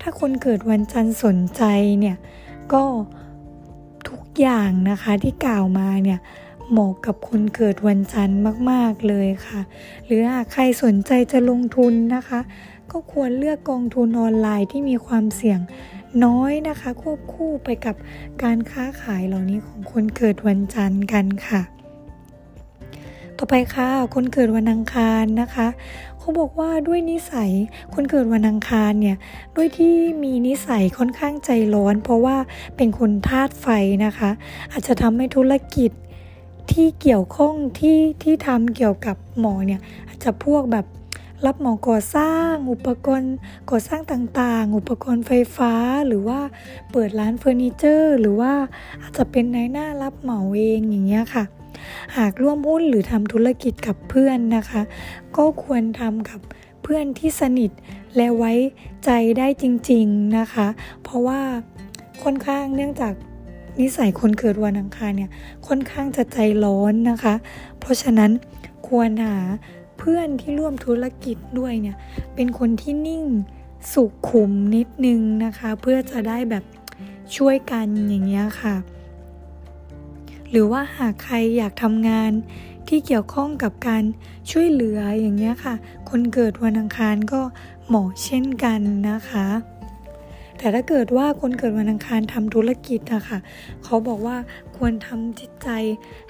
[0.00, 1.62] ถ้าคนเกิดวันจันทร์สนใจ
[2.00, 2.16] เนี่ย
[2.72, 2.82] ก็
[4.08, 6.18] ทุกอย่างนะคะที่กล่าวมาเนี่ย
[6.72, 9.60] เหมาะกับคนเกิดวันจันทร์มาก ๆ เลยค่ะ
[10.06, 12.40] หรือหากใครสนใจจะลงทุนนะคะ
[12.90, 15.60] ก็ควรเลือกกองทุนออนไลน์ที่มีความเสี่ยง
[16.24, 17.96] น้อยนะคะ ควบคู่ไปกับ
[18.42, 21.62] การค้าขายเหล่านี้ของคนเกิดวันจันทร์กันค่ะ
[23.38, 25.68] ต่อไปค่ะ คนเกิดวันอังคารนะคะ
[26.18, 27.50] เขาบอกว่าด้วยนิสัย
[27.94, 29.16] คนเกิดวันอังคารเนี่ย
[29.56, 32.36] ด้วยที่มีนิสัยค่อนข้างใจร้อน เพราะว่า
[32.76, 33.66] เป็นคนธาตุไฟ
[34.04, 34.30] นะคะ
[34.72, 35.90] อาจจะทำให้ธุรกิจ
[36.70, 40.86] ที่เกี่ยวข้องที่ที่ทำเกี่ยวกับหมอเนี่ยอาจจะพวกแบบ
[41.46, 43.34] รับหมาก่อสร้าง อุปกรณ์
[43.70, 45.72] ก่อสร้างต่างๆ อุปกรณ์ไฟฟ้า
[46.06, 46.40] หรือว่า
[46.92, 48.52] เปิดร้านเฟอร์นิเจอร์ หรือว่า
[49.02, 51.44] อาจจะเป็นนายหน้ารับเหมาเองอย่างเงี้ยค่ะ
[52.16, 54.82] หากร่วมหุ้นหรือทำธุรกิจกับเพื่อนนะคะ
[55.36, 56.40] ก็ควรทำกับ
[56.82, 57.70] เพื่อนที่สนิท
[58.16, 58.52] และไว้
[59.04, 60.66] ใจได้จริง ๆนะคะ
[61.02, 61.40] เพราะว่า
[62.22, 63.14] ค่อนข้างเนื่องจาก
[63.80, 65.30] นิสัยคนเกิดวันอังคารเนี่ย
[65.66, 67.34] ค่อนข้างจะใจร้อนนะคะ
[67.80, 68.30] เพราะฉะนั้น
[68.88, 69.38] ควรหา
[69.98, 71.96] เพื่อนที่ร่วมธุรกิจด้วยเนี่ย
[72.34, 73.24] เป็นคนที่นิ่ง
[73.92, 76.64] สุขุมนิดนึงนะคะ เพื่อจะได้แบบ
[77.36, 78.76] ช่วยกันอย่างเงี้ยค่ะ
[80.50, 82.30] หรือว่าหากใครอยากทำงาน
[82.88, 84.02] ที่เกี่ยวข้องกับการ
[84.50, 85.74] ช่วยเหลืออย่างเงี้ยค่ะ
[86.10, 87.40] คนเกิดวันอังคารก็
[87.86, 88.80] เหมาะเช่นกัน
[89.10, 89.46] นะคะ
[90.62, 93.38] แต่ถ้าเกิดว่าคนเกิดวันอังคารทำธุรกิจนะคะ
[93.84, 94.36] เขาบอกว่า
[94.76, 95.68] ควรทำจิตใจ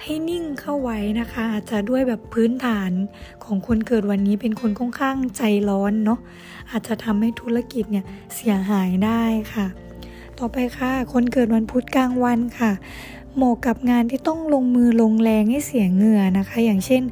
[0.03, 2.91] ให้นิ่งเข้าไว้นะคะ อาจจะด้วยแบบพื้นฐาน
[3.43, 6.19] ของคนเกิดวันนี้เป็นคนค่อนข้างใจร้อนเนาะ
[6.71, 9.65] อาจจะทำให้ธุรกิจเนี่ยเสียหายได้ค่ะ
[10.39, 12.71] ต่อไปค่ะ คนเกิดวันพุธกลางวันค่ะ
[13.35, 17.03] เหมาะกับงานที่ต้องลงมือลงแรงให้เสียเหงื่อนะคะ อย่างเช่น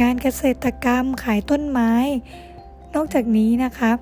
[0.00, 1.92] งานเกษตรกรรมขายต้นไม้
[2.94, 3.92] นอกจากนี้นะคะ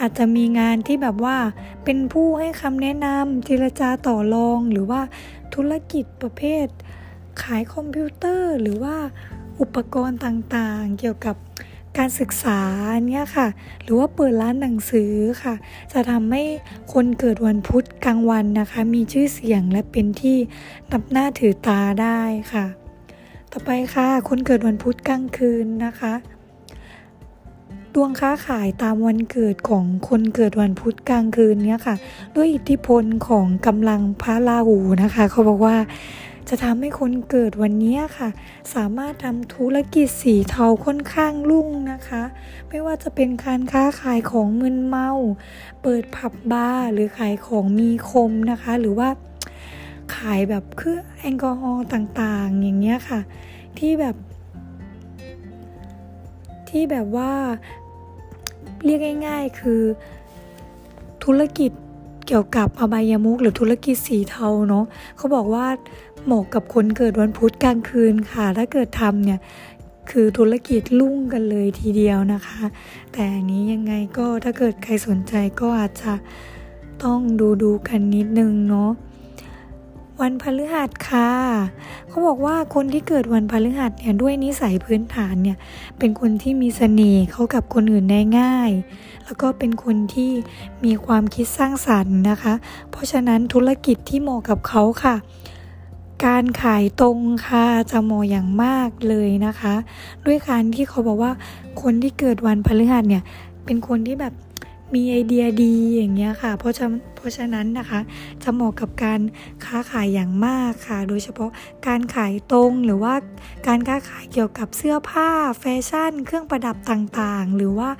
[0.00, 1.36] อาจจะมีงานที่แบบว่า
[1.84, 5.00] เป็นผู้ให้คำแนะนำเจรจาต่อรอง หรือว่า
[5.54, 6.66] ธุรกิจประเภท
[7.42, 8.96] ขายคอมพิวเตอร์ หรือว่า
[9.60, 11.36] อุปกรณ์ต่างๆ เกี่ยวกับ
[11.98, 12.60] การศึกษา
[13.08, 13.48] เนี้ยค่ะ
[13.82, 15.54] หรือว่าเปิดร้านหนังสือค่ะ
[15.92, 16.42] จะทำให้
[16.92, 20.38] คนเกิดวันพุธกลางวันนะคะ มีชื่อเสียงและเป็นที่
[20.92, 22.20] นับหน้าถือตาได้
[22.52, 22.66] ค่ะ
[23.52, 26.12] ต่อไปค่ะ คนเกิดวันพุธกลางคืนนะคะ
[27.94, 31.96] ดวงค้าขายตามวันเกิดของคนเกิดวันพุธกลางคืนเนี้ยค่ะ
[32.36, 35.76] ด้วยอิทธิพลของกำลังพระราหูนะคะ เขาบอกว่า
[36.48, 38.28] จะทำให้คนเกิดวันนี้ค่ะ
[38.74, 42.22] สามารถทำธุรกิจสีเทาค่อนข้างรุ่งนะคะ
[42.68, 45.10] ไม่ว่าจะเป็นการค้าขายของมึนเมา
[45.82, 49.08] เปิดผับบาร์หรือขายของมีคมนะคะ หรือว่า
[50.16, 53.20] ขายแบบเครื่องแอลกอฮอล์ต่างๆ อย่างเงี้ยค่ะ
[53.78, 54.16] ที่แบบ
[56.70, 57.32] ที่แบบว่า
[58.84, 59.82] เรียกง่าย ๆ คือ
[61.24, 61.70] ธุรกิจ
[62.26, 64.84] เกี่ยวกับอบายามุกหรือธุรกิจสีเทาเนาะ
[65.16, 65.66] เขาบอกว่า
[66.24, 69.40] เหมาะกับคนเกิดวันพุธกลางคืนค่ะ ถ้าเกิดทำเนี่ย
[70.10, 72.62] คือธุรกิจลุ่งกันเลยทีเดียวนะคะ
[73.12, 76.12] แต่อันนี้ยังไงก็ถ้าเกิดใครสนใจก็อาจจะ
[77.04, 78.90] ต้องดูดูกันนิดนึงเนาะ
[80.20, 81.30] วันพฤหัสค่ะ
[82.08, 85.56] เขาบอกว่าคนที่เกิดวันพฤหัสเนี่ยด้วยนิสัยพื้นฐานเนี่ย
[85.98, 88.70] เป็นคนที่มีเสน่ห์เขากับคนอื่นได้ง่าย
[89.24, 90.32] แล้วก็เป็นคนที่
[90.84, 92.54] มีความคิดสร้างสรรค์นะคะ
[92.90, 95.16] เพราะฉะนั้นธุรกิจที่เหมาะกับเขาค่ะ
[96.26, 99.74] การขายตรงค่ะจะเหมาะอย่างมากเลยนะคะ
[100.26, 101.32] ด้วยการที่เขาบอกว่า
[101.82, 103.22] คนที่เกิดวันพฤหัสเนี่ย
[103.64, 104.34] เป็นคนที่แบบ
[104.94, 108.00] มีไอเดียดีอย่างเงี้ยค่ะ เพราะฉะเพราะฉะนั้นนะคะ
[108.42, 109.20] จะเหมาะกับการ
[109.64, 111.50] ค้าขายอย่างมากค่ะ โดยเฉพาะ
[111.86, 113.14] การขายตรงหรือว่า
[113.66, 117.90] การค้าขายเกี่ยวกับเสื้อผ้า แฟชั่น เครื่องประดับต่างๆ หรือว่า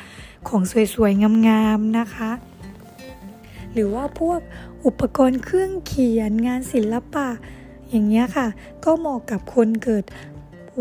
[0.48, 0.62] ของ
[0.94, 2.30] สวยๆงามๆนะคะ
[3.72, 4.40] หรือว่าพวก
[4.86, 7.28] อุปกรณ์เครื่องเขียนงานศิลปะ
[7.90, 8.46] อย่างเงี้ยค่ะ
[8.84, 10.04] ก็เหมาะกับคนเกิด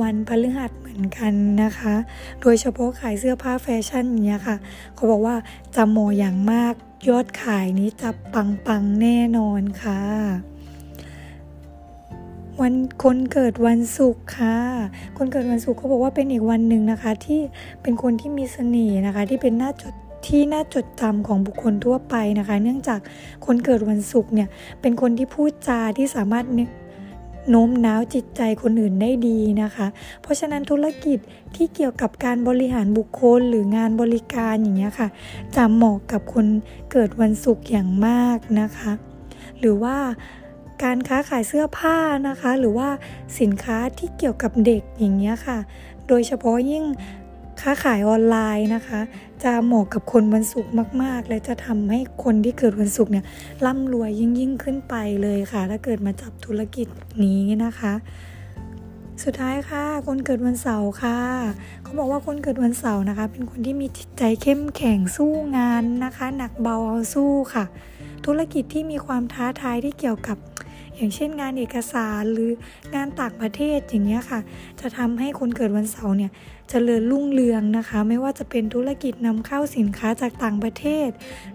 [0.02, 1.34] วันพฤหัสเหม อนกัน
[1.64, 1.96] นะคะ
[2.42, 4.56] โดยเฉพาะขายเสื้อผ้าแฟชั่นเงี้ยค่ะ
[4.96, 5.36] เขาบอกว่า
[5.76, 6.74] จะโมอย่างมาก
[7.10, 10.02] ยอดขายนี้จะปังๆแน่นอนค่ะ
[12.62, 14.58] วันคนเกิดวันศุกร์ค่ะ
[15.18, 17.40] คนเกิดวันศุกร์เขาบอกว่าเป็นอีกวันหนึ่งนะคะ ที่
[17.82, 19.94] เป็นคนที่มีเสน่ห์นะคะ ที่เป็นหน้าจด
[20.28, 23.00] ที่น่าจดจำของบุคคลทั่วไปนะคะ เนื่องจาก
[23.46, 24.48] คนเกิดวันศุกร์เนี่ย
[24.82, 26.46] เป็นคนที่พูดจาที่สามารถ
[27.50, 29.88] โน้มน้าวจิตใจคนอื่นได้ดีนะคะ
[30.22, 31.20] เพราะฉะนั้นธุรกิจ
[31.56, 35.08] ที่เกี่ยวกับการบริหารบุคคลหรืองานบริการอย่างเงี้ยค่ะ
[35.56, 36.46] จะเหมาะกับคน
[36.92, 38.92] เกิดวันศุกร์อย่างมากนะคะ
[39.60, 39.98] หรือว่า
[40.84, 42.90] การค้าขายเสื้อผ้านะคะ หรือว่า
[43.40, 45.58] สินค้าที่เกี่ยวกับเด็กอย่างเงี้ยค่ะ
[46.08, 46.84] โดยเฉพาะยิ่ง
[47.62, 49.00] ค้าขายออนไลน์นะคะ
[49.44, 53.26] จะเหมาะกับคนวันศุกร์มาก ๆ และจะทำให้คนที่เกิดวันศุกร์เนี่ย
[53.66, 56.88] ร่ำรวยยิ่งยิ่งขึ้นไปเลยค่ะ ถ้าเกิดมาจับธุรกิจ
[57.24, 57.94] นี้นะคะ
[59.24, 61.18] สุดท้ายค่ะ คนเกิดวันเสาร์ค่ะ
[61.84, 67.66] เขาบอกว่าคนเกิดวันเสาร์นะคะ เป็นคนที่มีจิตใจเข้มแข็งสู้งานนะคะ หนักเบาเอาสู้ค่ะ
[68.26, 70.38] ธุรกิจที่มีความท้าทายที่เกี่ยวกับ
[70.96, 72.52] อย่างเช่นงานเอกสารหรือ
[72.96, 74.40] งานต่างประเทศอย่างเงี้ยค่ะ
[74.80, 76.32] จะทำให้คนเกิดวันเสาร์เนี่ย
[76.70, 81.10] เจริญรุ่งเรืองนะคะ ไม่ว่าจะเป็นธุรกิจนำเข้าสินค้าจากต่างประเทศ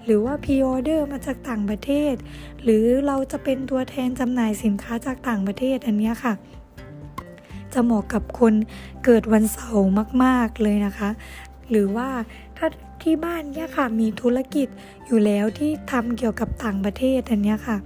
[0.04, 2.14] หรือว่าพีออเดอร์มาจากต่างประเทศ
[2.62, 6.34] หรือเราจะเป็นตัวแทนจำหน่ายสินค้าจากต่างประเทศอันนี้ค่ะ
[7.72, 8.54] จะเหมาะกับคน
[9.04, 9.90] เกิดวันเสาร์
[10.24, 11.10] มาก ๆ เลยนะคะ
[11.70, 12.08] หรือว่า
[12.56, 12.66] ถ้า
[13.02, 14.68] ที่บ้านเนี่ยค่ะมีธุรกิจ
[15.06, 17.76] อยู่แล้วที่ทำเกี่ยวกับต่างประเทศอันนี้ค่ะ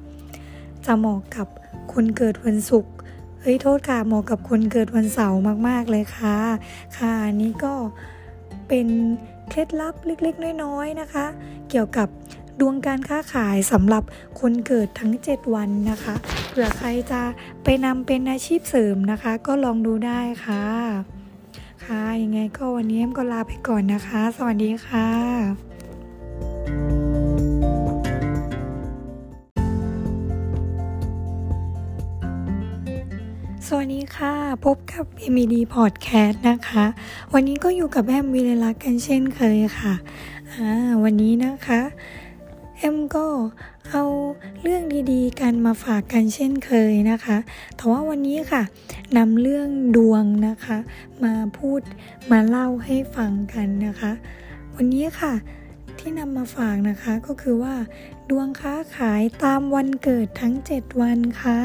[0.86, 1.46] จะเหมาะกับ
[1.92, 2.92] คนเกิดวันศุกร์
[3.50, 6.38] ฮ้ยโทษค่ะเหมาะกับคนเกิดวันเสาร์มาก ๆ เลยค่ะ
[6.96, 7.74] ค่ะอันนี้ก็
[8.68, 8.87] เป็น
[9.50, 11.26] เคล็ดลับเล็ก ๆ น้อย ๆ นะคะ
[11.70, 12.08] เกี่ยวกับ
[12.61, 14.02] ดวงการค้าขายสำหรับ
[14.40, 16.14] คนเกิดทั้ง 7 วันนะคะ
[16.48, 17.22] เผื่อใครจะ
[17.64, 20.64] ไปนำเป็นอาชีพเสริมนะคะ ก็ลองดูได้ค่ะ
[21.84, 25.67] ค่ะยังไงก็วันนี้เอ็มก็ลาไปก่อนนะคะ สวัสดีค่ะ
[34.08, 36.84] ดีค่ะ พบกับ MED Podcast นะคะ
[37.32, 39.94] วันนี้ก็อยู่กับแอมวิเลลักกันเช่นเคยค่ะ
[41.04, 41.80] วันนี้นะคะ
[42.78, 43.26] แอมก็
[43.90, 44.04] เอา
[44.62, 47.36] เรื่องดีๆ กันมาฝากกันเช่นเคยนะคะ
[47.76, 48.62] แต่ว่าวันนี้ค่ะ
[49.16, 50.78] นำเรื่องดวงนะคะ
[51.24, 51.80] มาพูด
[52.30, 54.12] มาเล่าให้ฟังกันนะคะ
[54.76, 55.34] วันนี้ค่ะ
[56.00, 57.74] ที่นำมาฝากนะคะก็คือว่า
[58.30, 61.61] ดวงค้าขายตามวันเกิดทั้ง 7 วันค่ะ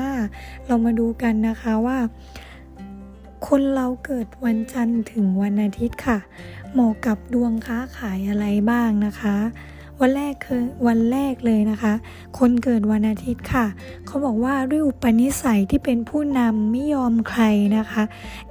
[0.65, 2.00] เรามาดูกันนะคะว่า
[3.48, 6.19] คนเราเกิดวันจันทร์ถึงวันอาทิตย์ค่ะ
[6.72, 9.38] เหมาะกับดวงค้าขายอะไรบ้างนะคะ
[10.06, 11.94] วันแรกคือวันแรกเลยนะคะ
[12.39, 13.66] คนเกิดวันอาทิตย์ค่ะ
[14.06, 17.44] เขาบอกว่าด้วยอุปนิสัยที่เป็นผู้นำไม่ยอมใคร
[17.78, 18.04] นะคะ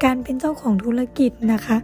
[0.05, 1.77] การเป็นเจ้าของธุรกิจนะคะ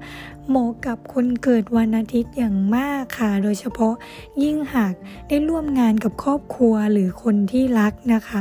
[0.49, 3.95] เหมาะกับคนเกิดวันอาทิตย์อย่างมากค่ะ โดยเฉพาะ
[4.43, 4.95] ยิ่งหาก
[5.29, 8.41] ได้ร่วมงานกับครอบครัวหรือคนที่รักนะคะ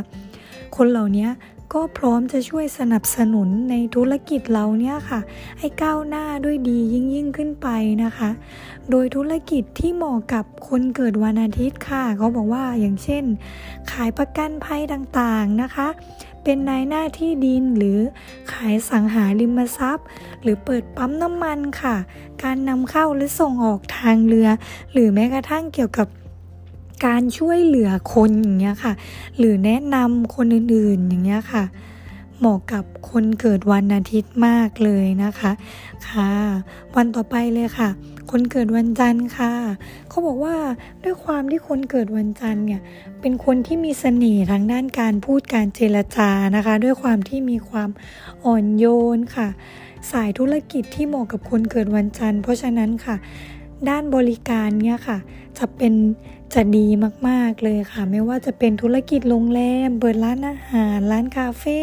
[0.78, 1.28] คนเหล่านี้
[1.74, 5.20] ก็พร้อมจะช่วยสนับสนุนในธุรกิจเราเนี่ยค่ะ
[5.60, 7.68] ให้ก้าวหน้าด้วยดียิ่งยิ่งขึ้นไป
[8.04, 8.30] นะคะ
[8.90, 13.24] โดยธุรกิจที่เหมาะกับคนเกิดวันอาทิตย์ค่ะเขาบอกว่าอย่างเช่น
[13.92, 15.88] ขายประกันภัยต่างๆนะคะ
[16.44, 18.00] เป็นนายหน้าที่ดินหรือ
[18.54, 20.08] ขายสังหาริมทรัพย์
[20.42, 21.96] หรือเปิดปั๊มน้ำมันค่ะ
[22.44, 24.50] การนำเข้าหรือส่งออกทางเรือ
[24.92, 26.08] หรือแม้กระทั่งเกี่ยวกับ
[27.06, 28.94] การช่วยเหลือคนอย่างเงี้ยค่ะ
[29.38, 31.64] หรือแนะนำคนอื่นๆอย่างเงี้ยค่ะ
[32.40, 35.52] เหมาะกับคนเกิดวันอาทิตย์มากเลยนะคะ
[36.08, 36.32] ค่ะ
[36.96, 37.90] วันต่อไปเลยค่ะ
[38.32, 39.52] คนเกิดวันจันทร์ค่ะ
[40.10, 40.56] เขาบอกว่า
[41.04, 42.82] ด้วยความที่คนเกิดวันจันทร์เนี่ย
[43.22, 47.90] เป็นคนที่มีเสน่ห์ทางด้านการพูดการเจรจานะคะ ด้วยความที่มีความ
[48.46, 49.48] อ่อนโยนค่ะ
[50.12, 53.16] สายธุรกิจที่เหมาะกับคนเกิดวันจันทร์ เพราะฉะนั้นค่ะ
[53.90, 55.18] ด้านบริการเนี่ยค่ะ
[55.58, 55.94] จะเป็น
[56.54, 56.88] จะดี
[57.28, 61.82] มากๆเลยค่ะ ไม่ว่าจะเป็นธุรกิจโรงแรมเปิดร้านอาหาร ร้านคาเฟ่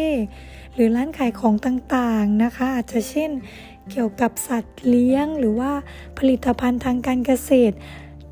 [0.73, 3.31] หรือร้านขายของต่างๆนะคะ อาจจะเช่น
[3.91, 5.71] เกี่ยวกับสัตว์เลี้ยงหรือว่า
[6.17, 7.75] ผลิตภัณฑ์ทางการเกษตร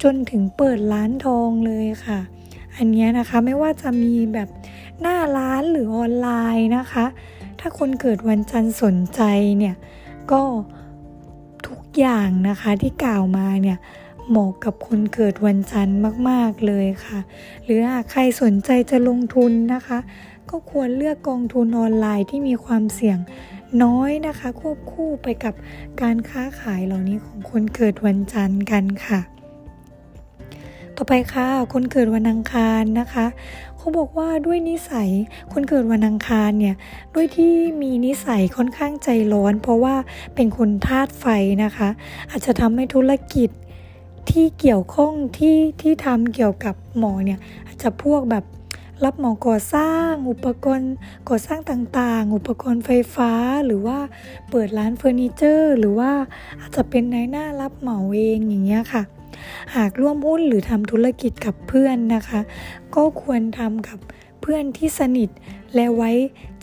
[0.04, 2.20] จนถึงเปิดร้านทองเลยค่ะ
[2.76, 4.50] อันนี้นะคะไม่ว่าจะมีแบบ
[5.02, 7.06] หน้าร้านหรือออนไลน์นะคะ
[7.60, 9.22] ถ้าคนเกิดวันจันทร์สนใจ
[9.58, 9.76] เนี่ย
[10.32, 10.42] ก็
[11.68, 13.78] ทุกอย่างนะคะที่กล่าวมาเนี่ย
[14.30, 17.20] เหมาะกับคนเกิดวันจันทร์มาก ๆ เลยค่ะ
[17.64, 20.00] หรือหากใครสนใจจะลงทุนนะคะ
[20.50, 23.18] ก็ควรเลือกกองทุนออนไลน์ที่มีความเสี่ยง
[23.84, 25.54] น้อยนะคะ ควบคู่ไปกับ
[26.02, 29.20] การค้าขายเหล่านี้ของคนเกิดวันจันทร์กันค่ะ
[30.98, 33.26] ต่อไปค่ะ คนเกิดวันอังคารนะคะ
[33.78, 35.10] เขาบอกว่าด้วยนิสัย
[35.54, 36.76] คนเกิดวันอังคารเนี่ย
[37.16, 39.96] ด้วยที่มีนิสัยค่อนข้างใจร้อน เพราะว่า
[40.36, 41.26] เป็นคนธาตุไฟ
[41.64, 41.90] นะคะ
[42.32, 43.50] อาจจะทำให้ธุรกิจ
[44.32, 48.46] ที่เกี่ยวข้องที่ที่ทำเกี่ยวกับหมอเนี่ยอาจจะพวกแบบ
[49.04, 50.94] รับหมาก่อสร้าง อุปกรณ์
[51.30, 53.32] ก่อสร้างต่างๆ อุปกรณ์ไฟฟ้า
[53.66, 54.00] หรือว่า
[54.50, 56.12] เปิดร้านเฟอร์นิเจอร์ หรือว่า
[56.60, 59.04] อาจจะเป็นนายหน้ารับเหมาเองอย่างเงี้ยค่ะ
[59.76, 62.40] หากร่วมหุ้นหรือทำธุรกิจกับเพื่อนนะคะ
[62.96, 64.00] ก็ควรทำกับ
[64.42, 65.30] เพื่อนที่สนิท
[65.76, 66.12] และไว้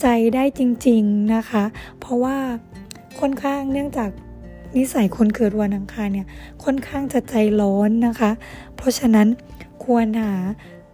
[0.01, 1.63] ใจได้จริง ๆนะคะ
[1.99, 2.37] เพราะว่า
[3.19, 4.09] ค่อนข้างเนื่องจาก
[4.77, 6.27] นิสัยคนเกิดวันอังคารเนี่ย
[6.63, 8.31] ค่อนข้างจะใจร้อนนะคะ
[8.75, 9.27] เพราะฉะนั้น
[9.83, 10.33] ควรหา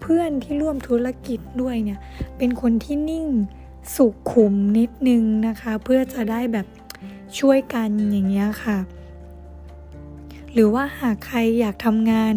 [0.02, 2.00] เพื่อนที่ร่วมธุรกิจด้วยเนี่ย
[2.38, 3.28] เป็นคนที่นิ่ง
[3.96, 6.68] สุขุมนิดนึงนะคะ เพื่อจะได้แบบ
[7.40, 8.78] ช่วยกันอย่างเงี้ยค่ะ
[10.54, 12.34] หรือว่าหากใครอยากทำงาน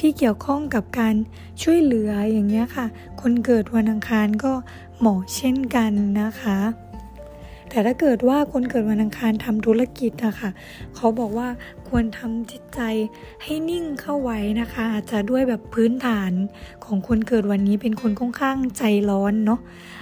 [0.00, 1.14] ที่เกี่ยวข้องกับการ
[1.62, 2.86] ช่วยเหลืออย่างเงี้ยค่ะ
[3.20, 4.52] คนเกิดวันอังคารก็
[4.98, 6.58] เหมาะเช่นกันนะคะ
[7.76, 10.50] แต่ถ้าเกิดว่าคนเกิดวันอังคารทำธุรกิจนะคะ
[10.96, 11.48] เขาบอกว่า
[11.88, 12.80] ควรทำจิตใจ
[13.42, 16.32] ให้นิ่งเข้าไว้นะคะ อาจจะด้วยแบบพื้นฐาน
[16.84, 19.60] ของคนเกิดวันนี้เป็นคนค่อนข้างใจร้อนเนาะ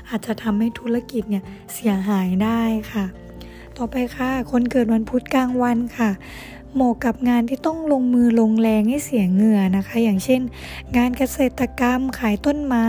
[0.08, 3.04] อาจจะทำให้ธุรกิจเนี่ยเสียหายได้ค่ะ
[3.76, 6.10] ต่อไปค่ะ คนเกิดวันพุธกลางวันค่ะ
[6.74, 10.40] เหมาะกับงานที่ต้องลงมือลงแรงให้เสียเหงื่อนะคะ อย่างเช่น
[10.96, 12.88] งานเกษตรกรรมขายต้นไม้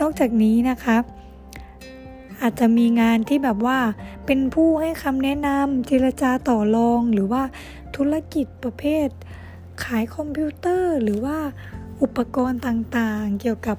[0.00, 0.96] นอกจากนี้นะคะ
[2.46, 3.78] อาจจะมีงานที่แบบว่า
[4.26, 7.42] เป็นผู้ให้คำแนะนำเจรจาต่อรอง หรือว่า
[7.96, 9.08] ธุรกิจประเภท
[9.84, 11.38] ขายคอมพิวเตอร์ หรือว่า
[12.02, 13.76] อุปกรณ์ต่างๆ เกี่ยวกับ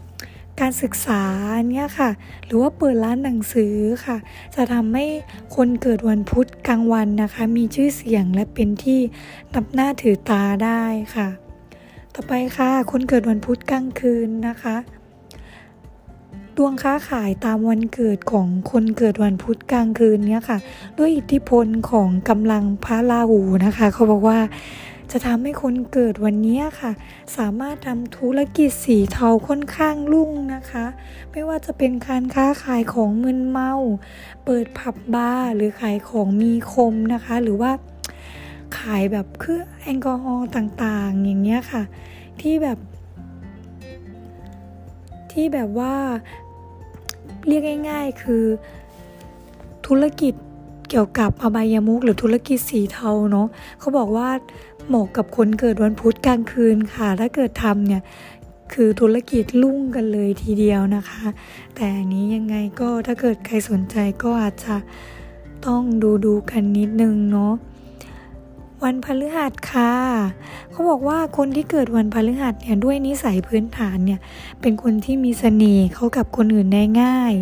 [0.59, 1.23] การศึกษา
[1.71, 2.09] เนี้ยค่ะ
[2.45, 3.75] หรือว่าเปิดร้านหนังสือ
[4.05, 4.17] ค่ะ
[4.55, 5.05] จะทำให้
[5.55, 8.99] คนเกิดวันพุธกลางวันนะคะ มีชื่อเสียงและเป็นที่
[9.53, 10.83] นับหน้าถือตาได้
[11.15, 11.27] ค่ะ
[12.13, 14.75] ต่อไปค่ะ คนเกิดวันพุธกลางคืนนะคะ
[16.57, 20.57] ดวงค้าขายตามวันเกิดของคนเกิดวันพุธกลางคืนเนี้ยค่ะ
[20.97, 24.39] ด้วยอิทธิพลของกำลังพระราหูนะคะ เขาบอกว่า
[25.11, 26.91] จะทำให้คนเกิดวันนี้ค่ะ
[27.37, 30.85] สามารถทำธุรกิจสีเทาค่อนข้างรุ่งนะคะ
[31.31, 33.73] ไม่ว่าจะเป็นการค้าขายของมึนเมา
[34.45, 37.71] เปิดผับบาร์หรือขายของมีคมนะคะ หรือว่า
[38.79, 41.83] ขายแบบเครื่องแอลกอฮอล์ต่างๆ อย่างเงี้ยค่ะ
[42.41, 42.79] ที่แบบ
[45.31, 45.95] ที่แบบว่า
[47.47, 48.43] เรียกง่าย ๆ คือ
[49.87, 50.33] ธุรกิจ
[50.89, 53.47] เกี่ยวกับอบายามุกหรือธุรกิจสีเทาเนาะ
[53.79, 54.29] เขาบอกว่า
[54.87, 58.01] เหมาะกับคนเกิดวันพุธกลางคืนค่ะ ถ้าเกิดทำเนี่ย
[58.73, 61.23] คือธุรกิจลุ่งกันเลยทีเดียวนะคะ
[61.75, 64.75] แต่อันนี้ยังไงก็ถ้าเกิดใครสนใจก็อาจจะ
[65.65, 67.53] ต้องดูดูกันนิดนึงเนาะ
[68.85, 69.93] วันพฤหัสค่ะ
[70.71, 74.19] เขาบอกว่าคนที่เกิดวันพฤหัสเนี่ยด้วยนิสัยพื้นฐานเนี่ย
[74.61, 77.33] เป็นคนที่มีเสน่ห์เข้ากับคนอื่นได้ง่าย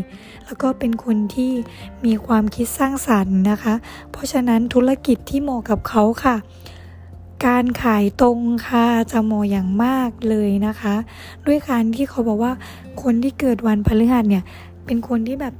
[0.46, 1.52] แล้วก็เป็นคนที่
[2.06, 3.74] มีความคิดสร้างสรรค์นะคะ
[4.12, 6.36] เพราะฉะนั้นธุรกิจที่เหมาะกับเขาค่ะ
[7.46, 10.96] การขายตรงค่ะจะเหมาะอย่างมากเลยนะคะ
[11.46, 12.54] ด้วยการที่เขาบอกว่า
[13.02, 14.44] คนที่เกิดวันพฤหัสเนี่ย
[14.86, 15.54] เป็นคนที่แบบ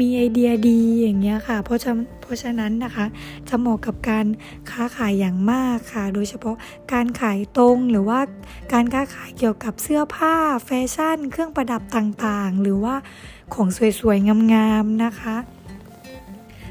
[0.00, 3.06] มีไอเดียดีอย่างเงี้ยค่ะ เพราะฉะเพราะฉะนั้นนะคะ
[3.48, 4.26] จะเหมาะกับการ
[4.70, 6.56] ค้าขายอย่างมากค่ะ โดยเฉพาะ
[6.92, 8.20] การขายตรงหรือว่า
[8.72, 10.34] การค้าขายเกี่ยวกับเสื้อผ้า
[10.64, 12.94] แฟชั่น เครื่องประดับต่างๆ หรือว่า
[13.54, 13.68] ของ
[14.00, 15.36] สวยๆ งามๆนะคะ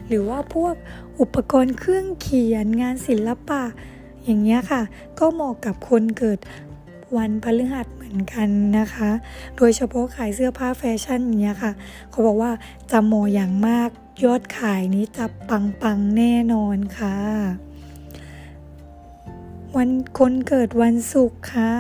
[0.08, 0.74] หรือว่าพวก
[1.20, 3.64] อุปกรณ์เครื่องเขียนงานศิลปะ
[4.24, 4.82] อย่างเงี้ยค่ะ
[5.20, 6.40] ก็เหมาะกับคนเกิด
[7.18, 8.48] วันพฤหัส มือนกัน
[8.80, 9.10] นะคะ
[9.58, 11.72] โดยเฉพาะขายเสื้อผ้าแฟชั่นอย่างเงี้ยค่ะ
[12.10, 12.52] เขาบอกว่า
[12.92, 13.90] จะเหมอย่างมาก
[14.24, 17.18] ยอดขายนี้จะปังๆแน่นอนค่ะ
[19.76, 19.90] วัน
[20.20, 21.74] คนเกิดวันศุกร์ค่ะ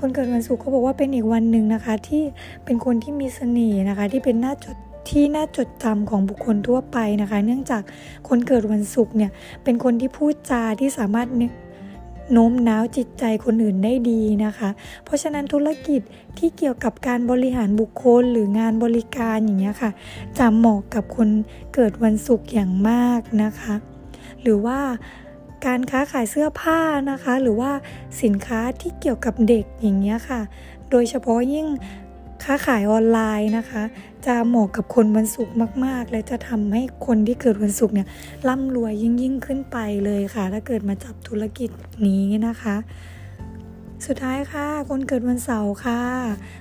[0.00, 2.22] คนเกิดวันศุกร์เขาบอกว่าเป็นอีกวันหนึ่งนะคะ ที่
[2.64, 4.76] เป็นคนที่มีเสน่ห์นะคะ ที่เป็นหน้าจด
[5.10, 7.82] ที่น่าจดจำของบุคคลทั่วไปนะคะ เนื่องจาก
[8.28, 9.30] คนเกิดวันศุกร์เนี่ย
[9.64, 11.28] เป็นคนที่พูดจาที่สามารถ
[12.32, 14.70] โน้มน้าวจิตใจคนอื่นได้ดีนะคะ
[15.04, 16.00] เพราะฉะนั้นธุรกิจ
[16.38, 19.90] ที่เกี่ยวกับการบริหารบุคคลหรืองานบริการอย่างเงี้ยค่ะ
[20.38, 21.28] จะเหมาะกับคน
[21.74, 23.74] เกิดวันศุกร์อย่างมากนะคะ
[24.42, 24.78] หรือว่า
[25.66, 27.70] การค้าขายเสื้อผ้านะคะ หรือว่า
[28.22, 30.40] สินค้าที่เกี่ยวกับเด็กอย่างเงี้ยค่ะ
[30.90, 31.66] โดยเฉพาะยิ่ง
[32.44, 33.82] ค้าขายออนไลน์นะคะ
[34.26, 35.54] จะเหมาะกับคนวันศุกร์
[35.84, 38.08] มาก ๆ และจะทำให้คนที่เกิดวันศุกร์เนี่ย
[38.48, 41.70] ร่ำรวยยิ่งยิ่งขึ้นไปเลยค่ะ ถ้าเกิดมาจับธุรกิจ
[42.06, 42.76] นี้นะคะ
[44.06, 46.00] สุดท้ายค่ะ คนเกิดวันเสาร์ค่ะ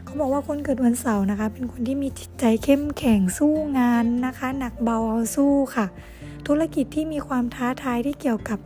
[0.04, 5.86] เขาบอกว่าคนเกิดวันเสาร์นะคะ เป็นคนที่มีจิตใจเข้มแข็งสู้งานนะคะ หนักเบาเอาสู้ค่ะ
[6.48, 8.60] ธุรกิจที่มีความท้าทายที่เกี่ยวกับ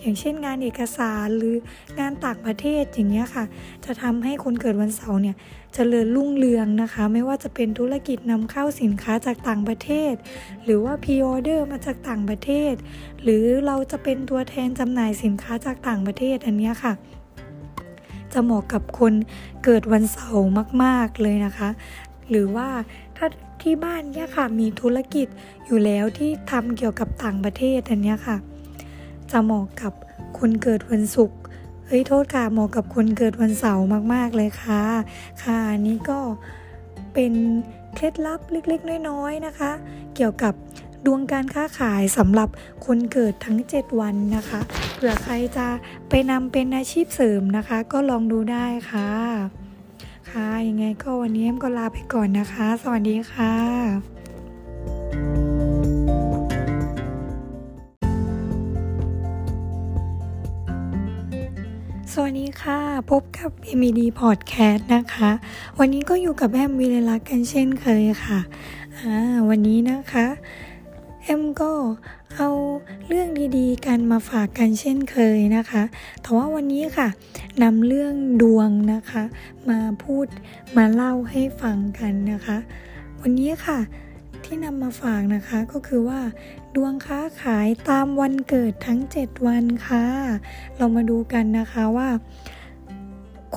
[0.00, 1.54] อย่างเช่นงานเอกสารหรือ
[1.98, 3.44] งานต่างประเทศอย่างเงี้ยค่ะ
[3.84, 5.36] จะทำให้คนเกิดวันเสาร์เนี่ย
[5.78, 10.12] เจริญรุ่งเรืองนะคะ ไม่ว่าจะเป็นธุรกิจนำเข้าสินค้าจากต่างประเทศ
[10.64, 12.74] หรือว่าพรีออเดอร์มาจากต่างประเทศ
[13.22, 16.92] หรือเราจะเป็นตัวแทนจำหน่ายสินค้าจากต่างประเทศอันนี้ค่ะ
[18.32, 19.12] จะเหมาะกับคน
[19.64, 20.50] เกิดวันเสาร์
[20.82, 21.68] มากๆเลยนะคะ
[22.30, 22.68] หรือว่า
[23.16, 23.26] ถ้า
[23.62, 25.26] ที่บ้านเนี่ยค่ะมีธุรกิจ
[25.66, 28.36] อยู่แล้วที่ทำเกี่ยวกับต่างประเทศอันนี้ค่ะ
[29.30, 29.92] จะเหมาะกับ
[30.38, 31.38] คนเกิดวันศุกร์
[31.86, 34.82] เฮ้ยโทษค่ะเหมาะกับคนเกิดวันเสาร์มาก ๆ เลยค่ะ
[35.42, 36.18] ค่ะนี้ก็
[37.14, 37.32] เป็น
[37.94, 39.70] เคล็ดลับเล็ก ๆ น้อย ๆ นะคะ
[40.14, 40.54] เกี่ยวกับ
[41.06, 42.48] ดวงการค้าขายสำหรับ
[42.86, 44.60] คนเกิดทั้ง 7 วันนะคะ
[44.94, 45.66] เผื่อใครจะ
[46.08, 49.10] ไปนำเป็นอาชีพเสริมนะคะ ก็ลองดูได้ค่ะ
[50.30, 55.55] ค่ะยังไงก็วันนี้เอ็มก็ลาไปก่อนนะคะ สวัสดีค่ะ
[62.18, 62.78] สวัสดีค่ะ
[63.10, 65.30] พบกับ MED Podcast นะคะ
[65.78, 68.40] วันนี้ก็อยู่กับแอมวิเลลักกันเช่นเคยค่ะ
[69.48, 70.26] วันนี้นะคะ
[71.22, 71.72] แอมก็
[72.36, 72.48] เอา
[73.08, 75.82] เรื่องดีๆ กันมาฝากกันเช่นเคยนะคะ
[76.22, 77.08] แต่ว่าวันนี้ค่ะ
[77.62, 79.22] นำเรื่องดวงนะคะ
[79.68, 80.26] มาพูด
[80.76, 82.56] มาเล่าให้ฟังกันนะคะ
[83.20, 83.78] วันนี้ค่ะ
[84.46, 86.20] ที่นำมาฝากนะคะก็คือว่า
[86.74, 90.04] ดวงค้าขายตามวันเกิดทั้ง 7 วันค่ะ
[90.76, 92.08] เรามาดูกันนะคะว่า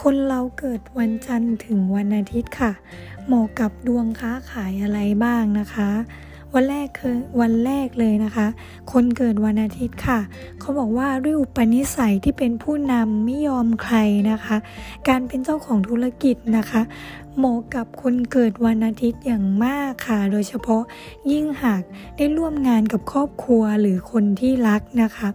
[0.02, 2.72] คนเราเกิดวันจันทร์ถึงวันอาทิตย์ค่ะ
[3.26, 5.90] เหมาะกับดวงค้าขายอะไรบ้างนะคะ
[6.56, 8.48] วันแรกคือวันแรกเลยนะคะ
[8.92, 10.20] คนเกิดวันอาทิตย์ค่ะ
[10.60, 13.98] เขาบอกว่าด้วยอุปนิสัยที่เป็นผู้นำไม่ยอมใคร
[14.32, 14.58] นะคะ
[15.08, 16.82] การเป็นเจ้าของธุรกิจนะคะ
[17.42, 20.84] เหมาะกับคนเกิดวันอาทิตย์อย่างมากค่ะ โดยเฉพาะ
[21.32, 21.84] ยิ่งหาก
[22.18, 25.30] ได้ร่วมงานกับครอบครัวหรือคนที่รักนะคะ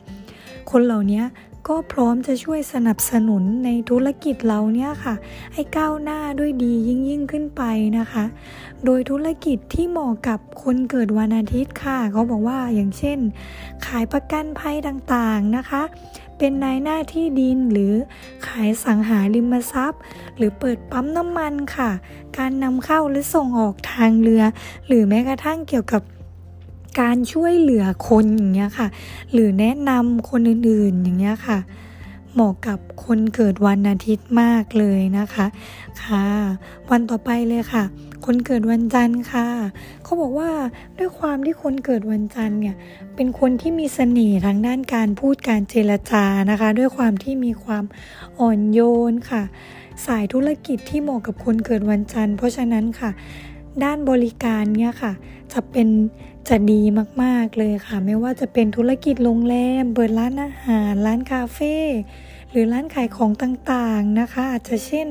[0.71, 1.23] คนเหล่านี้
[1.69, 5.15] ก็พร้อมจะช่วยสนับสนุนในธุรกิจเราเนี่ยค่ะ
[5.55, 7.63] ให้ก้าวหน้าด้วยดียิ่งยิ่งขึ้นไป
[7.99, 8.25] นะคะ
[8.85, 13.19] โดยธุรกิจที่เหมาะกับคนเกิดวันอาทิตย์ค่ะเขาบอกว่าอย่างเช่น
[13.87, 15.83] ขายประกันภัยต่างๆนะคะ
[16.39, 17.93] เป็นนายหน้าที่ดินหรือ
[18.47, 20.01] ขายสังหาริมทรัพย์
[20.37, 21.91] หรือเปิดปั๊มน้ำมันค่ะ
[22.39, 24.43] การนำเข้าหรือส่งออกทางเรือ
[24.87, 26.03] หรือแม้กระทั่งเกี่ยวกับ
[27.01, 28.89] การช่วยเหลือคนอย่างเงี้ยค่ะ
[29.33, 31.59] หรือแนะนำคนอื่นๆอย่างเงี้ยค่ะ
[32.35, 35.47] เหมาะกับคนเกิดวันอาทิตย์มากเลยนะคะ
[36.03, 36.27] ค่ะ
[36.91, 37.85] วันต่อไปเลยค่ะ
[38.25, 39.47] คนเกิดวันจันทร์ค่ะ
[40.03, 40.51] เขาบอกว่า
[40.99, 42.77] ด้วยความที่คนเกิดวันจันทร์เนี่ย
[43.17, 47.85] เป็นคนที่มีเสน่ห์ทางด้านการพูดการเจรจานะคะ ด้วยความที่มีความ
[48.41, 49.43] อ่อนโยนค่ะ
[50.07, 53.11] สายธุรกิจที่เหมาะกับคนเกิดวันจันทร์ เพราะฉะนั้นค่ะ
[53.85, 55.13] ด้านบริการเนี่ยค่ะ
[55.53, 55.89] จะเป็น
[56.49, 56.83] จะดี
[57.23, 61.77] มากๆเลยค่ะ ไม่ว่าจะเป็นธุรกิจโรงแรม เปิดร้านอาหาร ร้านคาเฟ่
[62.51, 65.07] หรือร้านขายของต่างๆนะคะ อาจจะเช่น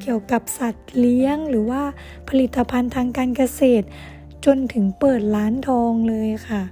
[0.00, 1.82] เกี่ยวกับสัตว์เลี้ยงหรือว่า
[2.28, 3.86] ผลิตภัณฑ์ทางการเกษตร
[4.44, 6.62] จนถึงเปิดร้านทองเลยค่ะ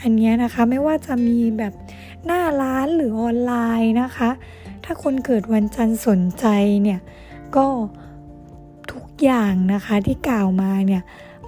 [0.00, 1.72] อันนี้นะคะไม่ว่าจะมีแบบ
[2.26, 4.30] หน้าร้านหรือออนไลน์นะคะ
[4.84, 6.46] ถ้าคนเกิดวันจันทร์สนใจ
[6.82, 7.00] เนี่ย
[7.56, 7.66] ก็
[8.92, 11.02] ทุกอย่างนะคะที่กล่าวมาเนี่ย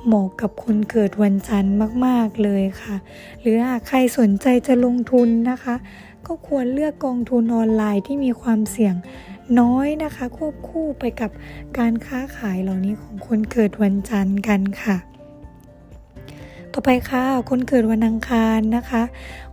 [0.06, 1.74] เหมาะกับคนเกิดวันจันทร์
[2.06, 2.96] มาก ๆ เลยค่ะ
[3.40, 5.74] หรือหากใครสนใจจะลงทุนนะคะ
[6.26, 8.94] ก็ควรเลือกกองทุนออนไลน์ที่มีความเสี่ยง
[9.60, 11.30] น้อยนะคะ ควบคู่ไปกับ
[11.78, 14.96] การค้าขายเหล่านี้ของคนเกิดวันจันทร์กันค่ะ
[16.72, 19.02] ต่อไปค่ะ คนเกิดวันอังคารนะคะ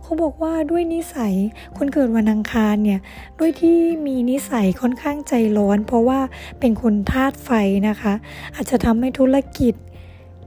[0.02, 1.34] เขาบอกว่าด้วยนิสัย
[1.76, 3.00] คนเกิดวันอังคารเนี่ย
[3.38, 6.20] ด้วยที่มีนิสัยค่อนข้างใจร้อน เพราะว่า
[6.60, 7.50] เป็นคนธาตุไฟ
[7.88, 8.14] นะคะ
[8.54, 9.74] อาจจะทำให้ธุรกิจ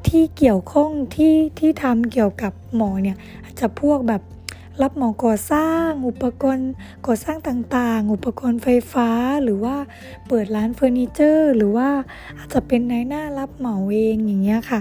[0.07, 4.21] ที่เกี่ยวข้องที่ที่ทำเกี่ยวกับหมอเนี่ยอาจจะพวกแบบ
[4.81, 6.71] รับหมาก่อสร้างอุปกรณ์
[7.07, 9.09] ก่อสร้างต่างๆ อุปกรณ์ไฟฟ้า
[9.43, 9.75] หรือว่า
[10.27, 11.89] เปิดร้านเฟอร์นิเจอร์ หรือว่า
[12.37, 14.79] อาจจะเป็นนายหน้ารับเหมาเองอย่างเงี้ยค่ะ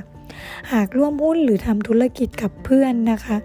[0.72, 3.36] หากร่วมหุ้นหรือทำธุรกิจกับเพื่อนนะคะ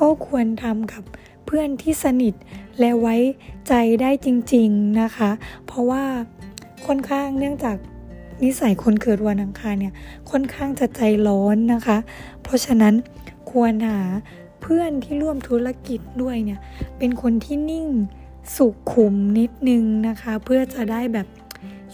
[0.00, 1.02] ก็ควรทำกับ
[1.46, 2.34] เพื่อนที่สนิท
[2.78, 3.16] และไว้
[3.68, 5.30] ใจได้จริง ๆนะคะ
[5.66, 6.04] เพราะว่า
[6.86, 7.76] ค่อนข้างเนื่องจาก
[8.44, 9.94] นิสัยคนเกิดวันอังคารเนี่ย
[10.30, 11.98] ค่อนข้างจะใจร้อนนะคะ
[12.42, 12.94] เพราะฉะนั้น
[13.50, 14.00] ควรหา
[14.62, 16.60] เพื่อนที่ร่วมธุรกิจด้วยเนี่ย
[16.98, 17.88] เป็นคนที่นิ่ง
[18.56, 21.26] สุขุมนิดนึงนะคะ เพื่อจะได้แบบ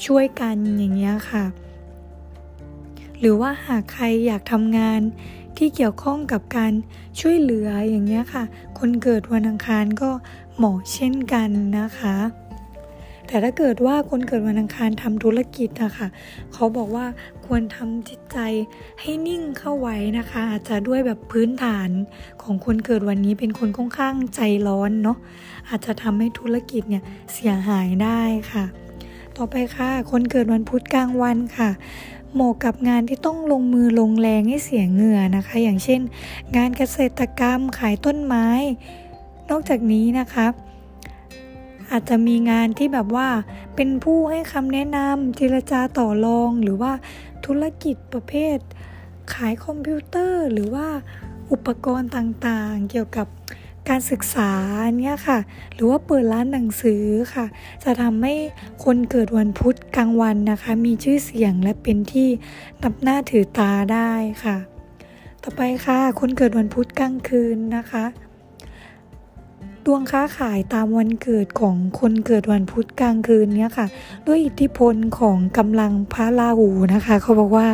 [0.04, 1.44] ช่วยกันอย่างเงี้ยค่ะ
[3.20, 5.00] หรือว่าหากใครอยากทำงาน
[5.56, 6.72] ที่เกี่ยวข้องกับการ
[7.20, 8.44] ช่วยเหลืออย่างเงี้ยค่ะ
[8.78, 10.10] คนเกิดวันอังคารก็
[10.56, 12.16] เหมาะเช่นกันนะคะ
[13.26, 16.08] แต่ถ้าเกิดว่าคนเกิดวันอังคารทำธุรกิจนะคะ
[16.52, 17.06] เขาบอกว่า
[17.46, 18.38] ควรทำจิตใจ
[19.00, 21.90] ให้นิ่งเข้าไว้นะคะ อาจจะด้วยแบบพื้นฐาน
[22.42, 25.18] ของคนเกิดวันนี้เป็นคนค่อนข้างใจร้อนเนาะ
[25.68, 27.02] อาจจะทำให้ธุรกิจเนี่ย
[27.32, 28.20] เสียหายได้
[28.52, 28.64] ค่ะ
[29.36, 31.70] ต่อไปค่ะ คนเกิดวันพุธกลางวันค่ะ
[32.34, 36.00] เหมาะกับงานที่ต้องลงมือลงแรงให้เสียเหงื่อนะคะ อย่างเช่น
[36.56, 38.46] งานเกษตรกรรมขายต้นไม้
[39.50, 40.46] นอกจากนี้นะคะ
[41.90, 43.28] อาจจะมีงานที่แบบว่า
[43.76, 46.92] เป็นผู้ให้คำแนะนำเจรจาต่อรองหรือว่า
[47.46, 48.58] ธุรกิจประเภท
[49.32, 50.88] ขายคอมพิวเตอร์หรือว่า
[51.52, 53.26] อุปกรณ์ต่างๆ เกี่ยวกับ
[53.88, 54.52] การศึกษา
[54.98, 55.38] เนี่ยค่ะ
[55.74, 57.46] หรือว่าเปิดร้านหนังสือค่ะ
[57.84, 58.34] จะทำให้
[58.84, 62.28] คนเกิดวันพุธกลางวันนะคะ มีชื่อเสียงและเป็นที่
[62.82, 64.12] นับหน้าถือตาได้
[64.44, 64.56] ค่ะ
[65.42, 68.04] ต่อไปค่ะ คนเกิดวันพุธกลางคืนนะคะ
[69.86, 73.86] ดวงค้าขายตามวันเกิดของคนเกิดวันพุธกลางคืนเนี้ยค่ะ
[74.26, 77.68] ด้วยอิทธิพลของกำลังพระราหูนะคะ เขาบอกว่า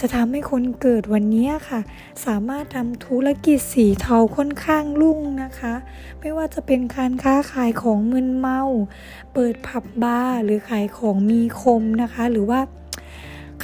[0.00, 1.80] จะทำให้คนเกิดวันนี้ค่ะ
[2.26, 5.74] สามารถทำธุรกิจสีเทาค่อนข้างรุ่งนะคะ
[6.20, 8.60] ไม่ว่าจะเป็นการค้าขายของมึนเมา
[9.32, 12.60] เปิดผับบาร์หรือขายของมีคมนะคะ หรือว่า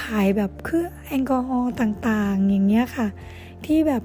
[0.02, 3.06] ขายแบบเครื่องแอลกอฮอล์ต่างๆ อย่างเงี้ยค่ะ
[3.66, 4.02] ที่แบบ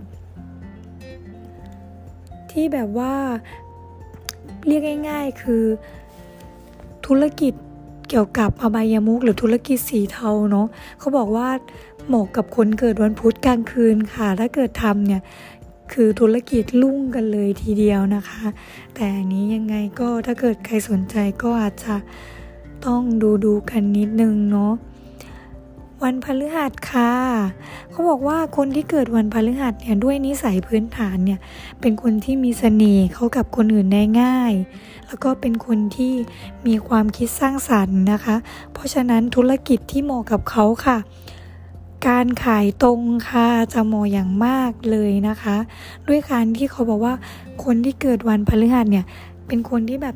[2.52, 3.14] ที่แบบว่า
[4.68, 5.64] เรียกง่าย ๆ คือ
[7.08, 7.54] ธุรกิจ
[8.10, 10.68] เกี่ยวกับอบายามุกหรือธุรกิจสีเทาเนาะ
[11.00, 11.50] เขาบอกว่า
[12.08, 15.22] เหมาะกับคนเกิดวันพุธกลางคืนค่ะ ถ้าเกิดทำเนี่ย
[15.94, 18.44] คือธุรกิจลุ่งกันเลยทีเดียวนะคะ
[18.96, 21.96] แต่อันนี้ยังไงก็ถ้าเกิดใครสนใจก็อาจจะ
[22.86, 24.74] ต้องดูดูกันนิดนึงเนาะ
[26.04, 27.14] วันพฤหัสค่ะ
[27.92, 31.40] เขาบอกว่าคนที่เกิดวันพฤหัสเนี่ยด้วยนิสัยพื้นฐานเนี่ย
[31.82, 34.54] เป็นคนที่มีเสน่ห์เข้ากับคนอื่นได้ง่าย
[35.08, 36.14] แล้วก็เป็นคนที่
[36.68, 38.36] มีความคิดสร้างสรรค์นะคะ
[38.74, 40.98] เพราะฉะนั้นธุรกิจที่เหมาะกับเขาค่ะ
[42.08, 45.58] การขายตรงค่ะจะเหมาะอย่างมากเลยนะคะ
[46.08, 47.14] ด้วยการที่เขาบอกว่า
[47.64, 49.06] คนที่เกิดวันพฤหัสเนี่ย
[49.48, 50.16] เป็นคนที่แบบ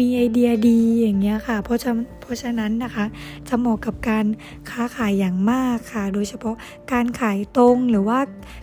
[0.00, 3.04] มีไอเดียดีอย่างเงี้ยค่ะ เพราะฉะเพ ราะฉะนั้นนะคะ
[3.48, 4.26] จะเหมาะกับการ
[4.70, 6.56] ค้าขายอย่างมากค่ะ โดยเฉพาะ
[6.92, 8.18] การขายตรงหรือว่า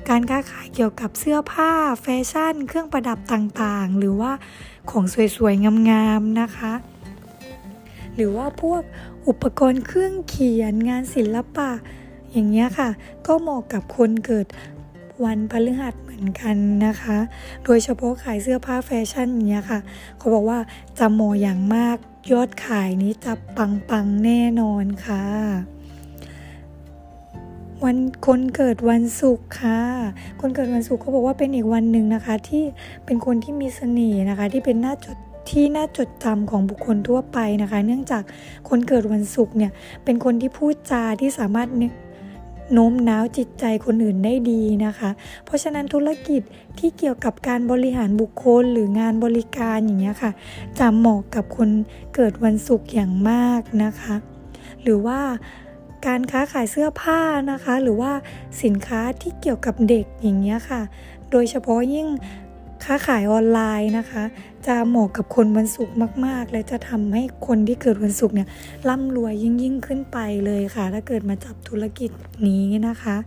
[0.09, 4.31] การค้าขายเกี่ยวกับเสื้อผ้าแฟชั่น เครื่องประดับต่างๆ หรือว่า
[4.91, 5.03] ของ
[5.35, 6.73] สวยๆงามๆนะคะ
[8.15, 8.81] หรือว่าพวก
[9.27, 11.69] อุปกรณ์เครื่องเขียนงานศิลปะ
[12.31, 12.89] อย่างเงี้ยค่ะ
[13.27, 14.47] ก็เหมาะกับคนเกิด
[15.23, 16.55] วันพฤหัสเหมือนกัน
[16.85, 17.17] นะคะ
[17.65, 19.79] โดยเฉพาะขายเสื้อผ้าแฟชั่นเนี้ยค่ะ
[20.17, 20.59] เขาบอกว่า
[20.99, 21.97] จะโมอย่างมาก
[22.31, 25.23] ยอดขายนี้จะปังๆแน่นอนค่ะ
[27.83, 27.97] วัน
[28.27, 29.81] คนเกิดวันศุกร์ค่ะ
[30.41, 32.63] คนเกิดวันศุกร์เขาบอกว่าเป็นอีกวันหนึ่งนะคะ ที่
[33.05, 35.17] เป็นคนที่มีเสน่ห์นะคะ ที่เป็นหน้าจด
[35.49, 38.23] ที่น่าจดจำของบุคคลทั่วไปนะคะ เนื่องจาก
[38.69, 39.71] คนเกิดวันศุกร์เนี่ย
[40.03, 41.69] เป็นคนที่พูดจาที่สามารถ
[42.73, 45.09] โน้มน้าวจิตใจคนอื่นได้ดีนะคะ
[45.45, 46.41] เพราะฉะนั้นธุรกิจ
[46.79, 50.31] ที่เกี่ยวกับการบริหารบุคคลหรืองานบริการอย่างเงี้ยค่ะ
[50.79, 51.69] จะเหมาะกับคน
[52.15, 54.15] เกิดวันศุกร์อย่างมากนะคะ
[54.83, 55.19] หรือว่า
[56.07, 58.11] การค้าขายเสื้อผ้านะคะ หรือว่า
[58.63, 60.81] สินค้าที่เกี่ยวกับเด็กอย่างเงี้ยค่ะ
[61.31, 62.07] โดยเฉพาะยิ่ง
[62.83, 64.23] ค้าขายออนไลน์นะคะ
[64.67, 65.95] จะเหมาะกับคนวันศุกร์
[66.25, 68.47] มาก ๆ และจะทำให้คนที่เกิดวันศุกร์เนี่ย
[68.89, 72.11] ร่ำรวยยิ่งยิ่งขึ้นไปเลยค่ะ ถ้าเกิดมาจับธุรกิจ
[72.47, 73.17] นี้นะคะ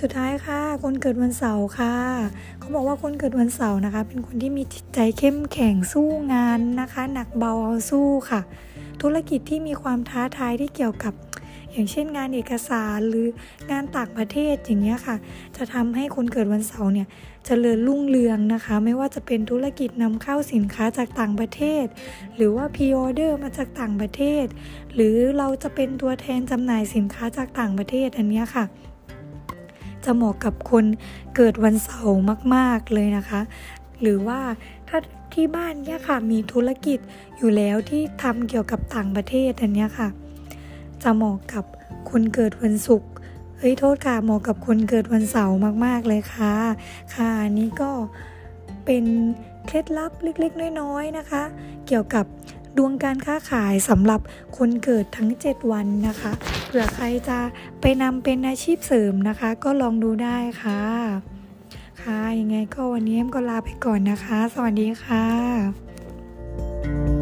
[0.00, 1.94] สุดท้ายค่ะ คนเกิดวันเสาร์ค่ะ
[2.58, 8.40] เขาบอกว่าคนเกิดวันเสาร์นะคะ เป็นคนที่มีจิตใจเข้มแข็งสู้งานนะคะ หนักเบาเอาสู้ค่ะ
[9.02, 11.14] ธุรกิจที่มีความท้าทายที่เกี่ยวกับ
[11.72, 13.26] อย่างเช่นงานเอกสารหรือ
[13.70, 15.16] งานต่างประเทศอย่างเงี้ยค่ะ
[15.56, 17.08] จะทำให้คนเกิดวันเสาร์เนี่ย
[17.46, 21.84] เจริญรุ่งเรืองนะคะ ไม่ว่าจะเป็นธุรกิจนำเข้าสินค้าจากต่างประเทศ
[22.36, 24.44] หรือว่าพรีออเดอร์มาจากต่างประเทศ
[24.94, 28.64] หรือเราจะเป็นตัวแทนจำหน่ายสินค้าจากต่างประเทศอันนี้ค่ะ
[30.04, 30.84] จะเหมาะกับคน
[31.36, 32.20] เกิดวันเสาร์
[32.54, 33.40] มาก ๆเลยนะคะ
[34.00, 34.40] หรือว่า
[34.88, 34.98] ถ้า
[35.34, 36.98] ที่บ้านเนี่ยค่ะมีธุรกิจ
[37.36, 40.08] อยู่แล้วที่ทำเกี่ยวกับต่างประเทศอันนี้ค่ะ
[41.02, 41.64] จะเหมาะกับ
[42.10, 43.09] คนเกิดวันศุกร์
[43.62, 46.54] เฮ้ยโทษค่ะเหมาะกับคนเกิดวันเสาร์มาก ๆ เลยค่ะ
[47.14, 47.90] ค่ะอันนี้ก็
[48.84, 49.04] เป็น
[49.66, 51.42] เคล็ดลับเล็ก ๆ น้อย ๆ นะคะ
[51.86, 52.24] เกี่ยวกับ
[52.76, 54.20] ดวงการค้าขายสำหรับ
[54.56, 56.32] คนเกิดทั้ง 7 วันนะคะ
[56.66, 57.38] เผื่อใครจะ
[57.80, 60.82] ไปนำเป็นอาชีพเสริมนะคะ ก็ลองดูได้ค่ะ
[62.02, 65.26] ค่ะยังไงก็วันนี้เอ็มก็ลาไปก่อนนะคะ สวัสดีค่ะ
[67.18, 67.19] ส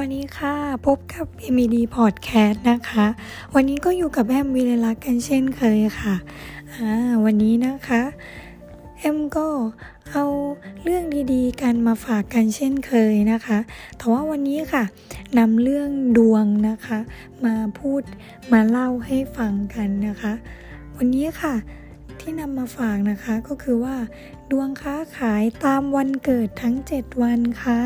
[0.00, 0.54] วัสดีค่ะ
[0.86, 3.06] พบกับ MED Podcast นะคะ
[3.54, 6.14] วันนี้ก็อยู่กับแอมวิเลลักกันเช่นเคยค่ะ
[7.24, 8.02] วันนี้นะคะ
[8.98, 9.46] แอมก็
[10.10, 10.24] เอา
[10.82, 13.58] เรื่องดีๆ กันมาฝากกันเช่นเคยนะคะ
[13.96, 14.84] แต่ว่าวันนี้ค่ะ
[15.38, 16.98] นำเรื่องดวงนะคะ
[17.44, 18.02] มาพูด
[18.52, 20.32] มาเล่าให้ฟังกันนะคะ
[20.96, 21.54] วันนี้ค่ะ
[22.20, 23.96] ที่นำมาฝากนะคะก็คือว่า
[24.50, 27.80] ดวงค้าขายตามวันเกิดทั้ง 7 วันค่ะ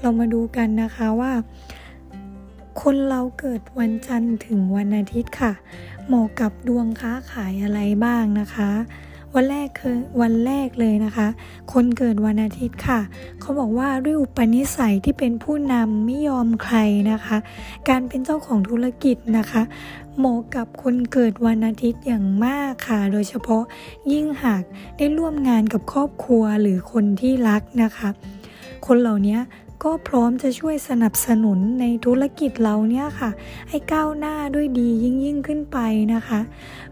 [0.00, 1.32] เรามาดูกันนะคะว่า
[2.82, 5.52] คนเราเกิดวันจันทร์ถึงวันอาทิตย์ค่ะ
[6.06, 8.70] เหมาะกับดวงค้าขายอะไรบ้างนะคะ
[9.34, 11.28] วันแรกคือวันแรกเลยนะคะ
[11.72, 13.00] คนเกิดวันอาทิตย์ค่ะ
[13.40, 16.78] เขาบอกว่าด้วยอุปนิสัยที่เป็นผู้นำไม่ยอมใคร
[17.10, 17.36] นะคะ
[17.88, 19.62] การเป็นเจ้าของธุรกิจนะคะ
[20.18, 23.62] เหมาะกับคนเกิดวันอาทิตย์อย่างมากค่ะ โดยเฉพาะ
[24.12, 24.62] ยิ่งหาก
[24.96, 28.08] ได้ร่วมงานกับครอบครัวหรือคนที่รักนะคะ
[28.86, 29.38] คนเหล่านี้
[29.84, 33.30] ก็พร้อมจะช่วยสนับสนุนในธุรกิจเราเนี่ยค่ะ
[33.68, 35.78] ให้ก้าวหน้าด้วยดียิ่งยิ่งขึ้นไป
[36.14, 36.40] นะคะ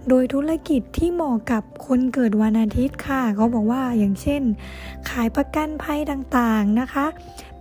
[0.09, 4.43] โดยธุรกิจที่เหมาะกับคนเกิดวันอาทิตย์ค่ะเขาบอกว่าอย่างเช่น
[5.11, 7.07] ขายประกันภัยต่างๆนะคะ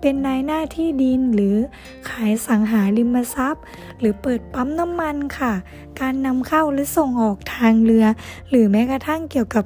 [0.01, 1.55] เป็นนายหน้าที่ดินหรือ
[2.09, 3.63] ขายสังหาริมทรัพย์
[3.99, 5.53] หรือเปิดปั๊มน้ำมันค่ะ
[5.99, 8.05] การนำเข้าหรือส่งออกทางเรือ
[8.49, 9.65] หรือแม้กระทั่งเกี่ยวกับ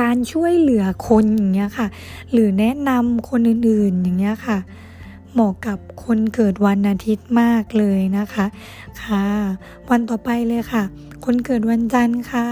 [0.00, 1.86] การช่วยเหลือคนอย่างเงี้ยค่ะ
[2.32, 4.58] หรือแนะนำคนอื่นๆอย่างเงี้ยค่ะ
[5.32, 8.46] เหมาะกับคนเกิดวันอาทิตย์มากเลยนะคะ
[9.02, 9.24] ค่ะ
[9.90, 10.84] วันต่อไปเลยค่ะ
[11.26, 12.46] คนเกิดวันจันทร์ค่ะ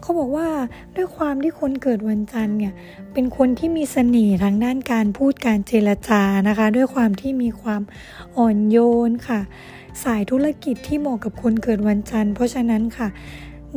[0.00, 0.48] เขาบอกว่า
[0.96, 2.72] ด้วยความที่คนเกิดวันจันทร์เนี่ย
[3.12, 7.82] เป็นคนที่มีเสน่ห์ทางด้านการพูดการเจรจานะคะ ด้วยความที่มีความ
[8.36, 9.40] อ่อนโยนค่ะ
[10.04, 13.08] สายธุรกิจที่เหมาะกับคนเกิดวันจันทร์ เพราะฉะนั้นค่ะ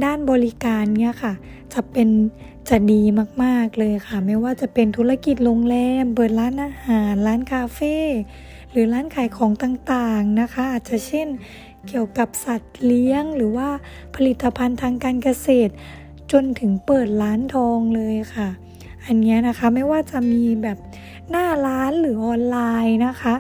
[0.04, 1.34] ด้านบริการเนี่ยค่ะ
[1.74, 2.10] จะเป็น
[2.70, 3.02] จะดี
[3.44, 7.96] มากๆเลยค่ะ ไม่ว่าจะเป็นธุรกิจโรงแรมเปิดร้านอาหาร ร้านคาเฟ่
[8.72, 11.28] หรือร้านขายของต่างๆนะคะ อาจจะเช่น
[11.88, 13.70] เกี่ยวกับสัตว์เลี้ยงหรือว่า
[14.16, 15.74] ผลิตภัณฑ์ทางการเกษตร
[16.32, 18.50] จนถึงเปิดร้านทองเลยค่ะ
[19.06, 20.78] อันนี้นะคะไม่ว่าจะมีแบบ
[21.30, 23.36] หน้าร้านหรือออนไลน์นะคะ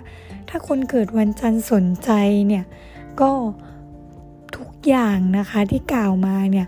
[0.49, 2.11] ถ้าคนเกิดวันจันทร์สนใจ
[2.47, 2.65] เนี่ย
[3.21, 3.31] ก็
[4.57, 6.67] ทุกอย่างนะคะที่กล่าวมาเนี่ย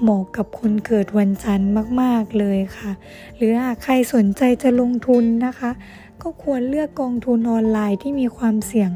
[0.00, 1.70] เหมาะกับคนเกิดวันจันทร์
[2.00, 2.92] มาก ๆ เลยค่ะ
[3.36, 5.70] หรือหากใครสนใจจะลงทุนนะคะ
[6.22, 8.90] ก็ควรเลือกกองทุนออนไลน์ที่มีความเสี่ยง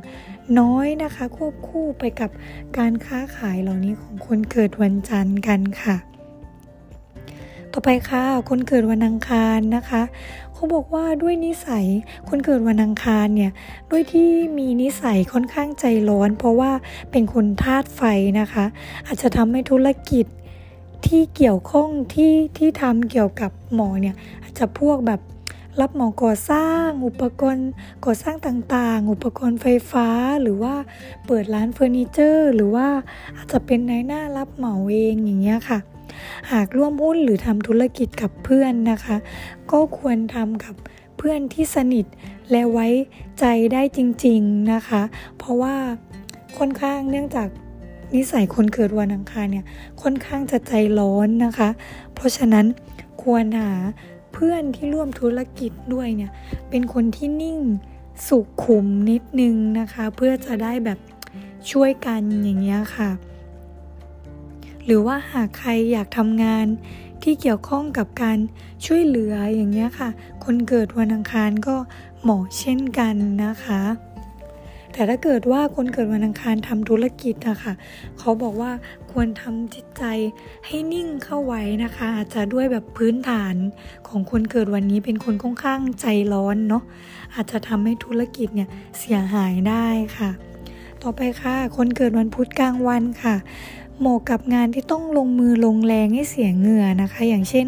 [0.61, 2.31] น้อยนะคะ ควบคู่ไปกับ
[2.79, 5.97] การค้าขายเหล่านี้ของคนเกิดวันจันทร์กันค่ะ
[7.73, 10.03] ต่อไปค่ะ คนเกิดวันอังคารนะคะ
[10.53, 11.87] เขาบอกว่าด้วยนิสัย
[12.29, 13.53] คนเกิดวันอังคารเนี่ย
[13.91, 14.29] ด้วยที่
[14.59, 16.73] มีนิสัยค่อนข้างใจร้อน เพราะว่า
[17.11, 18.03] เป็นคนธาตุไฟ
[18.41, 18.65] นะคะ
[19.07, 20.27] อาจจะทำให้ธุรกิจ
[21.07, 25.21] ที่เกี่ยวข้องที่ที่ทำเกี่ยวกับหมอเนี่ยอาจจะพวกแบบ
[25.81, 27.69] รับเหมอก่อสร้าง อุปกรณ์
[28.05, 30.09] ก่อสร้างต่างๆ อุปกรณ์ไฟฟ้า
[30.43, 30.75] หรือว่า
[31.27, 32.89] เปิดร้านเฟอร์นิเจอร์ หรือว่า
[33.37, 35.79] อาจจะเป็นนายหน้ารับเหมาเองอย่างเงี้ยค่ะ
[36.53, 39.17] หากร่วมหุ้นหรือทำธุรกิจกับเพื่อนนะคะ
[39.71, 40.75] ก็ควรทำกับ
[41.19, 42.07] เพื่อนที่สนิท
[42.51, 42.87] และไว้
[43.41, 45.03] ใจได้จริงๆนะคะ
[45.39, 45.75] เพราะว่า
[46.59, 47.49] ค่อนข้างเนื่องจาก
[48.15, 49.67] นิสัยคนเกิดวันอังคารเนี่ย
[50.03, 51.69] ค่อนข้างจะใจร้อนนะคะ
[52.15, 52.67] เพราะฉะนั้น
[53.23, 53.71] ควรหา
[54.35, 56.31] เพื่อนที่ร่วมธุรกิจด้วยเนี่ย
[56.71, 57.59] เป็นคนที่นิ่ง
[58.29, 60.99] สุขุมนิดนึงนะคะ เพื่อจะได้แบบ
[61.71, 63.11] ช่วยกันอย่างเงี้ยค่ะ
[64.85, 66.67] หรือว่าหากใครอยากทำงาน
[67.23, 68.39] ที่เกี่ยวข้องกับการ
[68.87, 70.09] ช่วยเหลืออย่างเงี้ยค่ะ
[70.45, 71.77] คนเกิดวันอังคารก็
[72.23, 73.15] เหมาะเช่นกัน
[73.45, 73.83] นะคะ
[74.97, 77.73] แต่ถ้าเกิดว่าคนเกิดวันอังคารทำธุรกิจนะคะ
[78.19, 78.73] เขาบอกว่า
[79.13, 80.05] ควรทำจิตใจ
[80.67, 83.55] ให้นิ่งเข้าไว้นะคะ อาจจะด้วยแบบพื้นฐาน
[84.09, 86.83] ของคนเกิดวันนี้เป็นคนค่อนข้างใจร้อนเนาะ
[87.35, 88.69] อาจจะทำให้ธุรกิจเนี่ย
[88.99, 89.87] เสียหายได้
[90.17, 90.31] ค่ะ
[91.03, 93.37] ต่อไปค่ะ คนเกิดวันพุธกลางวันค่ะ
[93.99, 97.67] เหมาะกับงานที่ต้องลงมือลงแรงให้เสียเหงื่อนะคะ อย่างเช่น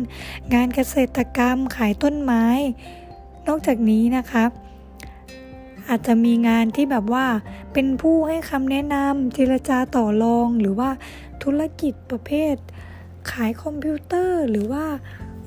[0.55, 2.45] งานเกษตรกรรมขายต้นไม้
[3.49, 4.45] นอกจากนี้นะคะ
[5.89, 7.26] อาจจะมีงานที่แบบว่า
[7.72, 10.91] เป็นผู้ให้คำแนะนำเจรจาต่อรอง หรือว่า
[11.43, 12.55] ธุรกิจประเภท
[13.30, 14.84] ขายคอมพิวเตอร์ หรือว่า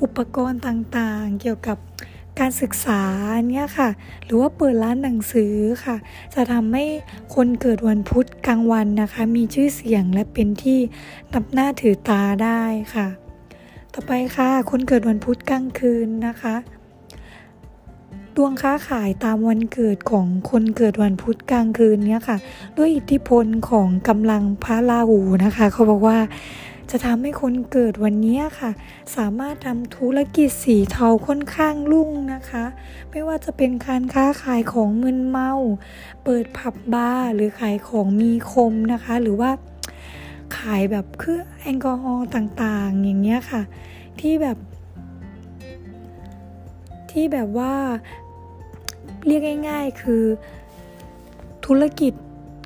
[0.01, 1.77] อุปกรณ์ต่างๆ เกี่ยวกับ
[2.39, 3.01] การศึกษา
[3.49, 3.89] เนี้ยค่ะ
[4.25, 5.95] หรือว่าเปิดร้านหนังสือค่ะ
[6.33, 6.85] จะทำให้
[7.35, 10.79] คนเกิดวันพุธกลางวันนะคะ มีชื่อเสียงและเป็นที่
[11.33, 12.61] นับหน้าถือตาได้
[12.95, 13.07] ค่ะ
[13.93, 16.55] ต่อไปค่ะ คนเกิดวันพุธกลางคืนนะคะ
[18.41, 22.37] ดวงค้าขายตามวันเกิดของคนเกิดวันพุธกลางคืนเนี้ยค่ะ
[22.77, 26.17] ด้วยอิทธิพลของกำลังพระราหูนะคะ เขาบอกว่า
[26.91, 28.71] จะทำให้คนเกิดวันนี้ค่ะ
[29.15, 32.65] สามารถทำธุรกิจสีเทาค่อนข้างรุ่งนะคะ
[33.11, 35.51] ไม่ว่าจะเป็นการค้าขายของมึนเมา
[36.23, 39.51] เปิดผับบาร์หรือขายของมีคมนะคะ หรือว่า
[40.57, 43.61] ขายแบบเครื่องแอลกอฮอล์ต่างๆ อย่างเงี้ยค่ะ
[44.21, 44.57] ที่แบบ
[47.11, 47.73] ที่แบบว่า
[49.25, 50.23] เรียกง่าย ๆ คือ
[51.65, 52.13] ธุรกิจ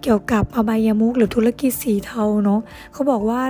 [0.03, 2.61] เกี่ยวกับอบายามุกหรือธุรกิจสีเทาเนาะ
[2.93, 3.41] เขาบอกว่า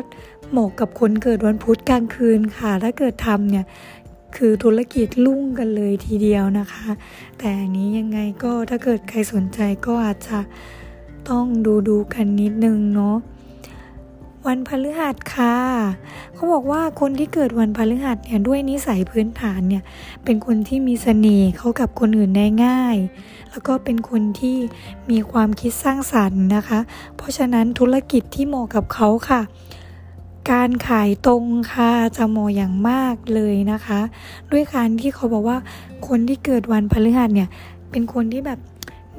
[0.51, 3.65] เหมาะกับคนเกิดวันพุธกลางคืนค่ะ ถ้าเกิดทำเนี่ย
[4.35, 6.87] คือธุรกิจลุ่งกันเลยทีเดียวนะคะ
[7.39, 10.39] แต่นี้ยังไงก็ถ้าเกิดใครสนใจก็อาจจะ
[11.29, 13.17] ต้องดูดูกันนิดนึงเนาะ
[14.47, 15.57] วันพฤหัสค่ะ
[16.33, 19.83] เขาบอกว่าคนที่เกิดวันพฤหัสเนี่ยด้วยนิสัยพื้นฐานเนี่ย
[20.23, 22.97] เป็นคนที่มีเสน่ห์เขากับคนอื่นได้ง่าย
[23.51, 24.57] แล้วก็เป็นคนที่
[25.09, 26.79] มีความคิดสร้างสรรค์นะคะ
[27.17, 29.41] เพราะฉะนั้นธุรกิจที่เหมาะกับเขาค่ะ
[30.51, 33.99] การขายตรงค่ะจะเหมาะอย่างมากเลยนะคะ
[34.51, 35.57] ด้วยการที่เขาบอกว่า
[36.07, 37.49] คนที่เกิดวันพฤหัสเนี่ย
[37.91, 38.59] เป็นคนที่แบบ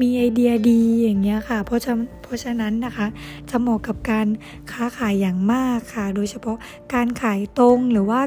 [0.01, 1.92] มีไอเดียดีอย่างเงี้ยค่ะ เพราะฉะ
[2.22, 3.07] เพราะฉะนั้นนะคะ
[3.51, 4.26] จะเหมาะกับการ
[4.72, 6.57] ค้าขายอย่างมากค่ะ โดยเฉพาะ
[6.95, 8.20] การขายตรงหรือว่า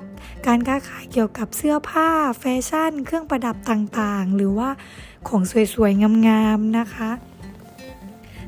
[0.47, 2.09] การค้าขายเกี่ยวกับเสื้อผ้า
[2.39, 4.69] แฟชั่น เครื่องประดับต่างๆ หรือว่า
[5.27, 5.41] ของ
[5.73, 7.11] สวยๆงามๆนะคะ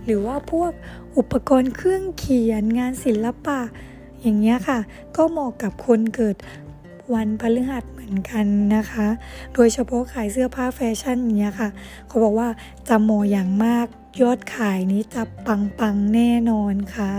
[0.05, 0.71] หรือว่าพวก
[1.17, 3.59] อุปกรณ์เครื่องเขียนงานศิลปะ
[4.21, 4.79] อย่างเงี้ยค่ะ
[5.15, 6.35] ก็เหมาะกับคนเกิด
[7.13, 8.45] วันพฤหัสเหม อนกัน
[8.75, 9.07] นะคะ
[9.53, 11.69] โดยเฉพาะขายเสื้อผ้าแฟชั่นเนี้ยค่ะ
[12.07, 12.47] เขาบอกว่า
[12.87, 13.87] จะโมอย่างมาก
[14.21, 17.13] ยอดขายนี้จะปังปังแน่นอนค่ะ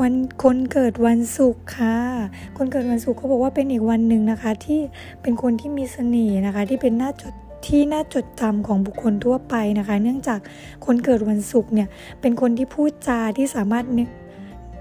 [0.00, 1.96] วันคนเกิดวันศุกร์ค่ะ
[2.56, 4.80] คนเกิดวันศุกร์เขาบอกว่าเป็นอีกวันหนึ่งนะคะ ที่
[5.22, 7.34] เป็นคนที่มีเสน่ห์นะคะ ที่เป็นหน้าจด
[7.66, 10.40] ที่น่าจดจำของบุคคลทั่วไปนะคะ เนื่องจาก
[10.86, 11.88] คนเกิดวันศุกร์เนี่ย
[12.20, 13.84] เป็นคนที่พูดจาที่สามารถ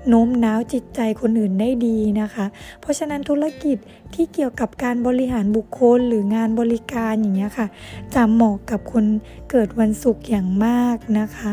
[0.08, 2.46] โน้มน้าวจิตใจคนอื่นได้ดีนะคะ
[2.82, 3.78] เพราะฉะนั้นธุรกิจ
[4.14, 7.68] ที่เกี่ยวกับการบริหารบุคคลหรืองานบริการอย่างเงี้ยค่ะ
[8.16, 9.06] จะเหมาะกับคน
[9.50, 11.52] เกิดวันศุกร์อย่างมากนะคะ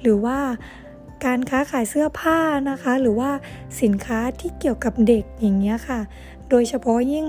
[0.00, 0.38] หรือว่า
[1.24, 2.38] การค้าขายเสื้อผ้า
[2.70, 3.30] นะคะ หรือว่า
[3.82, 6.00] สินค้าที่เกี่ยวกับเด็กอย่างเงี้ยค่ะ
[6.50, 7.26] โดยเฉพาะยิ่ง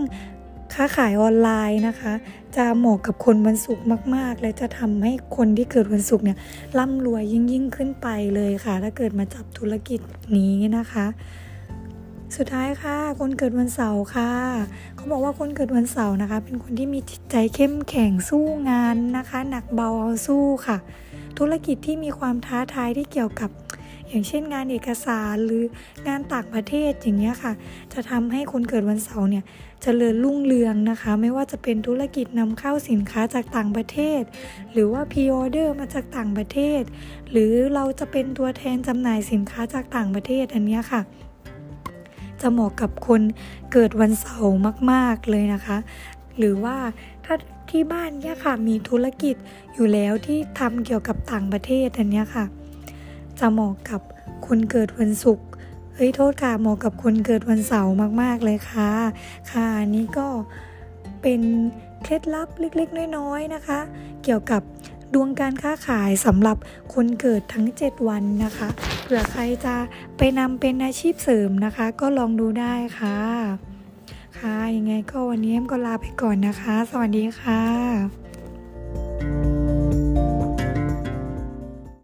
[0.73, 2.13] ค้าขายออนไลน์นะคะ
[2.55, 6.37] จะเหมาะกับคนวันศุกร์มาก ๆ และจะทำให้คนที่เกิดวันศุกร์เนี่ย
[6.77, 9.99] ร่ำรวยยิ่งยิ่งขึ้นไปเลยค่ะ ถ้าเกิดมาจับธุรกิจ
[10.35, 11.05] นี้นะคะ
[12.37, 14.31] สุดท้ายค่ะ คนเกิดวันเสาร์ค่ะ
[14.95, 20.77] เขาบอกว่าคนเกิดวันเสาร์นะคะ เป็นคนที่มีจิตใจเข้มแข็งสู้งานนะคะ หนักเบาเอาสู้ค่ะ
[21.37, 23.49] ธุรกิจที่มีความท้าทายที่เกี่ยวกับ
[24.07, 25.63] อย่างเช่นงานเอกสารหรือ
[26.07, 27.53] งานต่างประเทศอย่างเงี้ยค่ะ
[27.93, 29.43] จะทำให้คนเกิดวันเสาร์เนี่ย
[29.83, 34.21] เจริญรุ่งเรืองนะคะ ไม่ว่าจะเป็นธุรกิจนำเข้าสินค้าจากต่างประเทศ
[34.73, 36.81] หรือว่า pre-order มาจากต่างประเทศ
[37.31, 41.01] หรือเราจะเป็นตัวแทนจำหน่ายสินค้าจากต่างประเทศอันนี้ค่ะ
[42.41, 43.21] จะเหมาะกับคน
[43.71, 44.57] เกิดวันเสาร์
[44.91, 45.77] มาก ๆ เลยนะคะ
[46.37, 46.77] หรือว่า
[47.25, 47.35] ถ้า
[47.69, 49.35] ที่บ้านเนี่ยค่ะมีธุรกิจ
[49.73, 52.45] อยู่แล้วที่ทำเกี่ยวกับต่างประเทศอันนี้ค่ะ
[53.39, 54.01] จะเหมาะกับ
[54.47, 55.45] คนเกิดวันศุกร์
[56.01, 58.91] เฮ้ยโทษค่ะเหมาะกับคนเกิดวันเสาร์มาก ๆ เลยค่ะ
[59.51, 60.27] ค่ะนี้ก็
[61.21, 61.41] เป็น
[62.03, 63.79] เคล็ดลับเล็ก ๆ น้อย ๆ นะคะ
[64.23, 64.61] เกี่ยวกับ
[65.13, 66.57] ดวงการค้าขายสำหรับ
[66.93, 68.67] คนเกิดทั้ง 7 วันนะคะ
[69.03, 69.75] เผื่อใครจะ
[70.17, 73.17] ไปนำเป็นอาชีพเสริมนะคะ ก็ลองดูได้ค่ะ
[74.39, 79.58] ค่ะยังไงก็วันนี้เอ็มก็ลาไปก่อนนะคะ สวัสดีค่ะ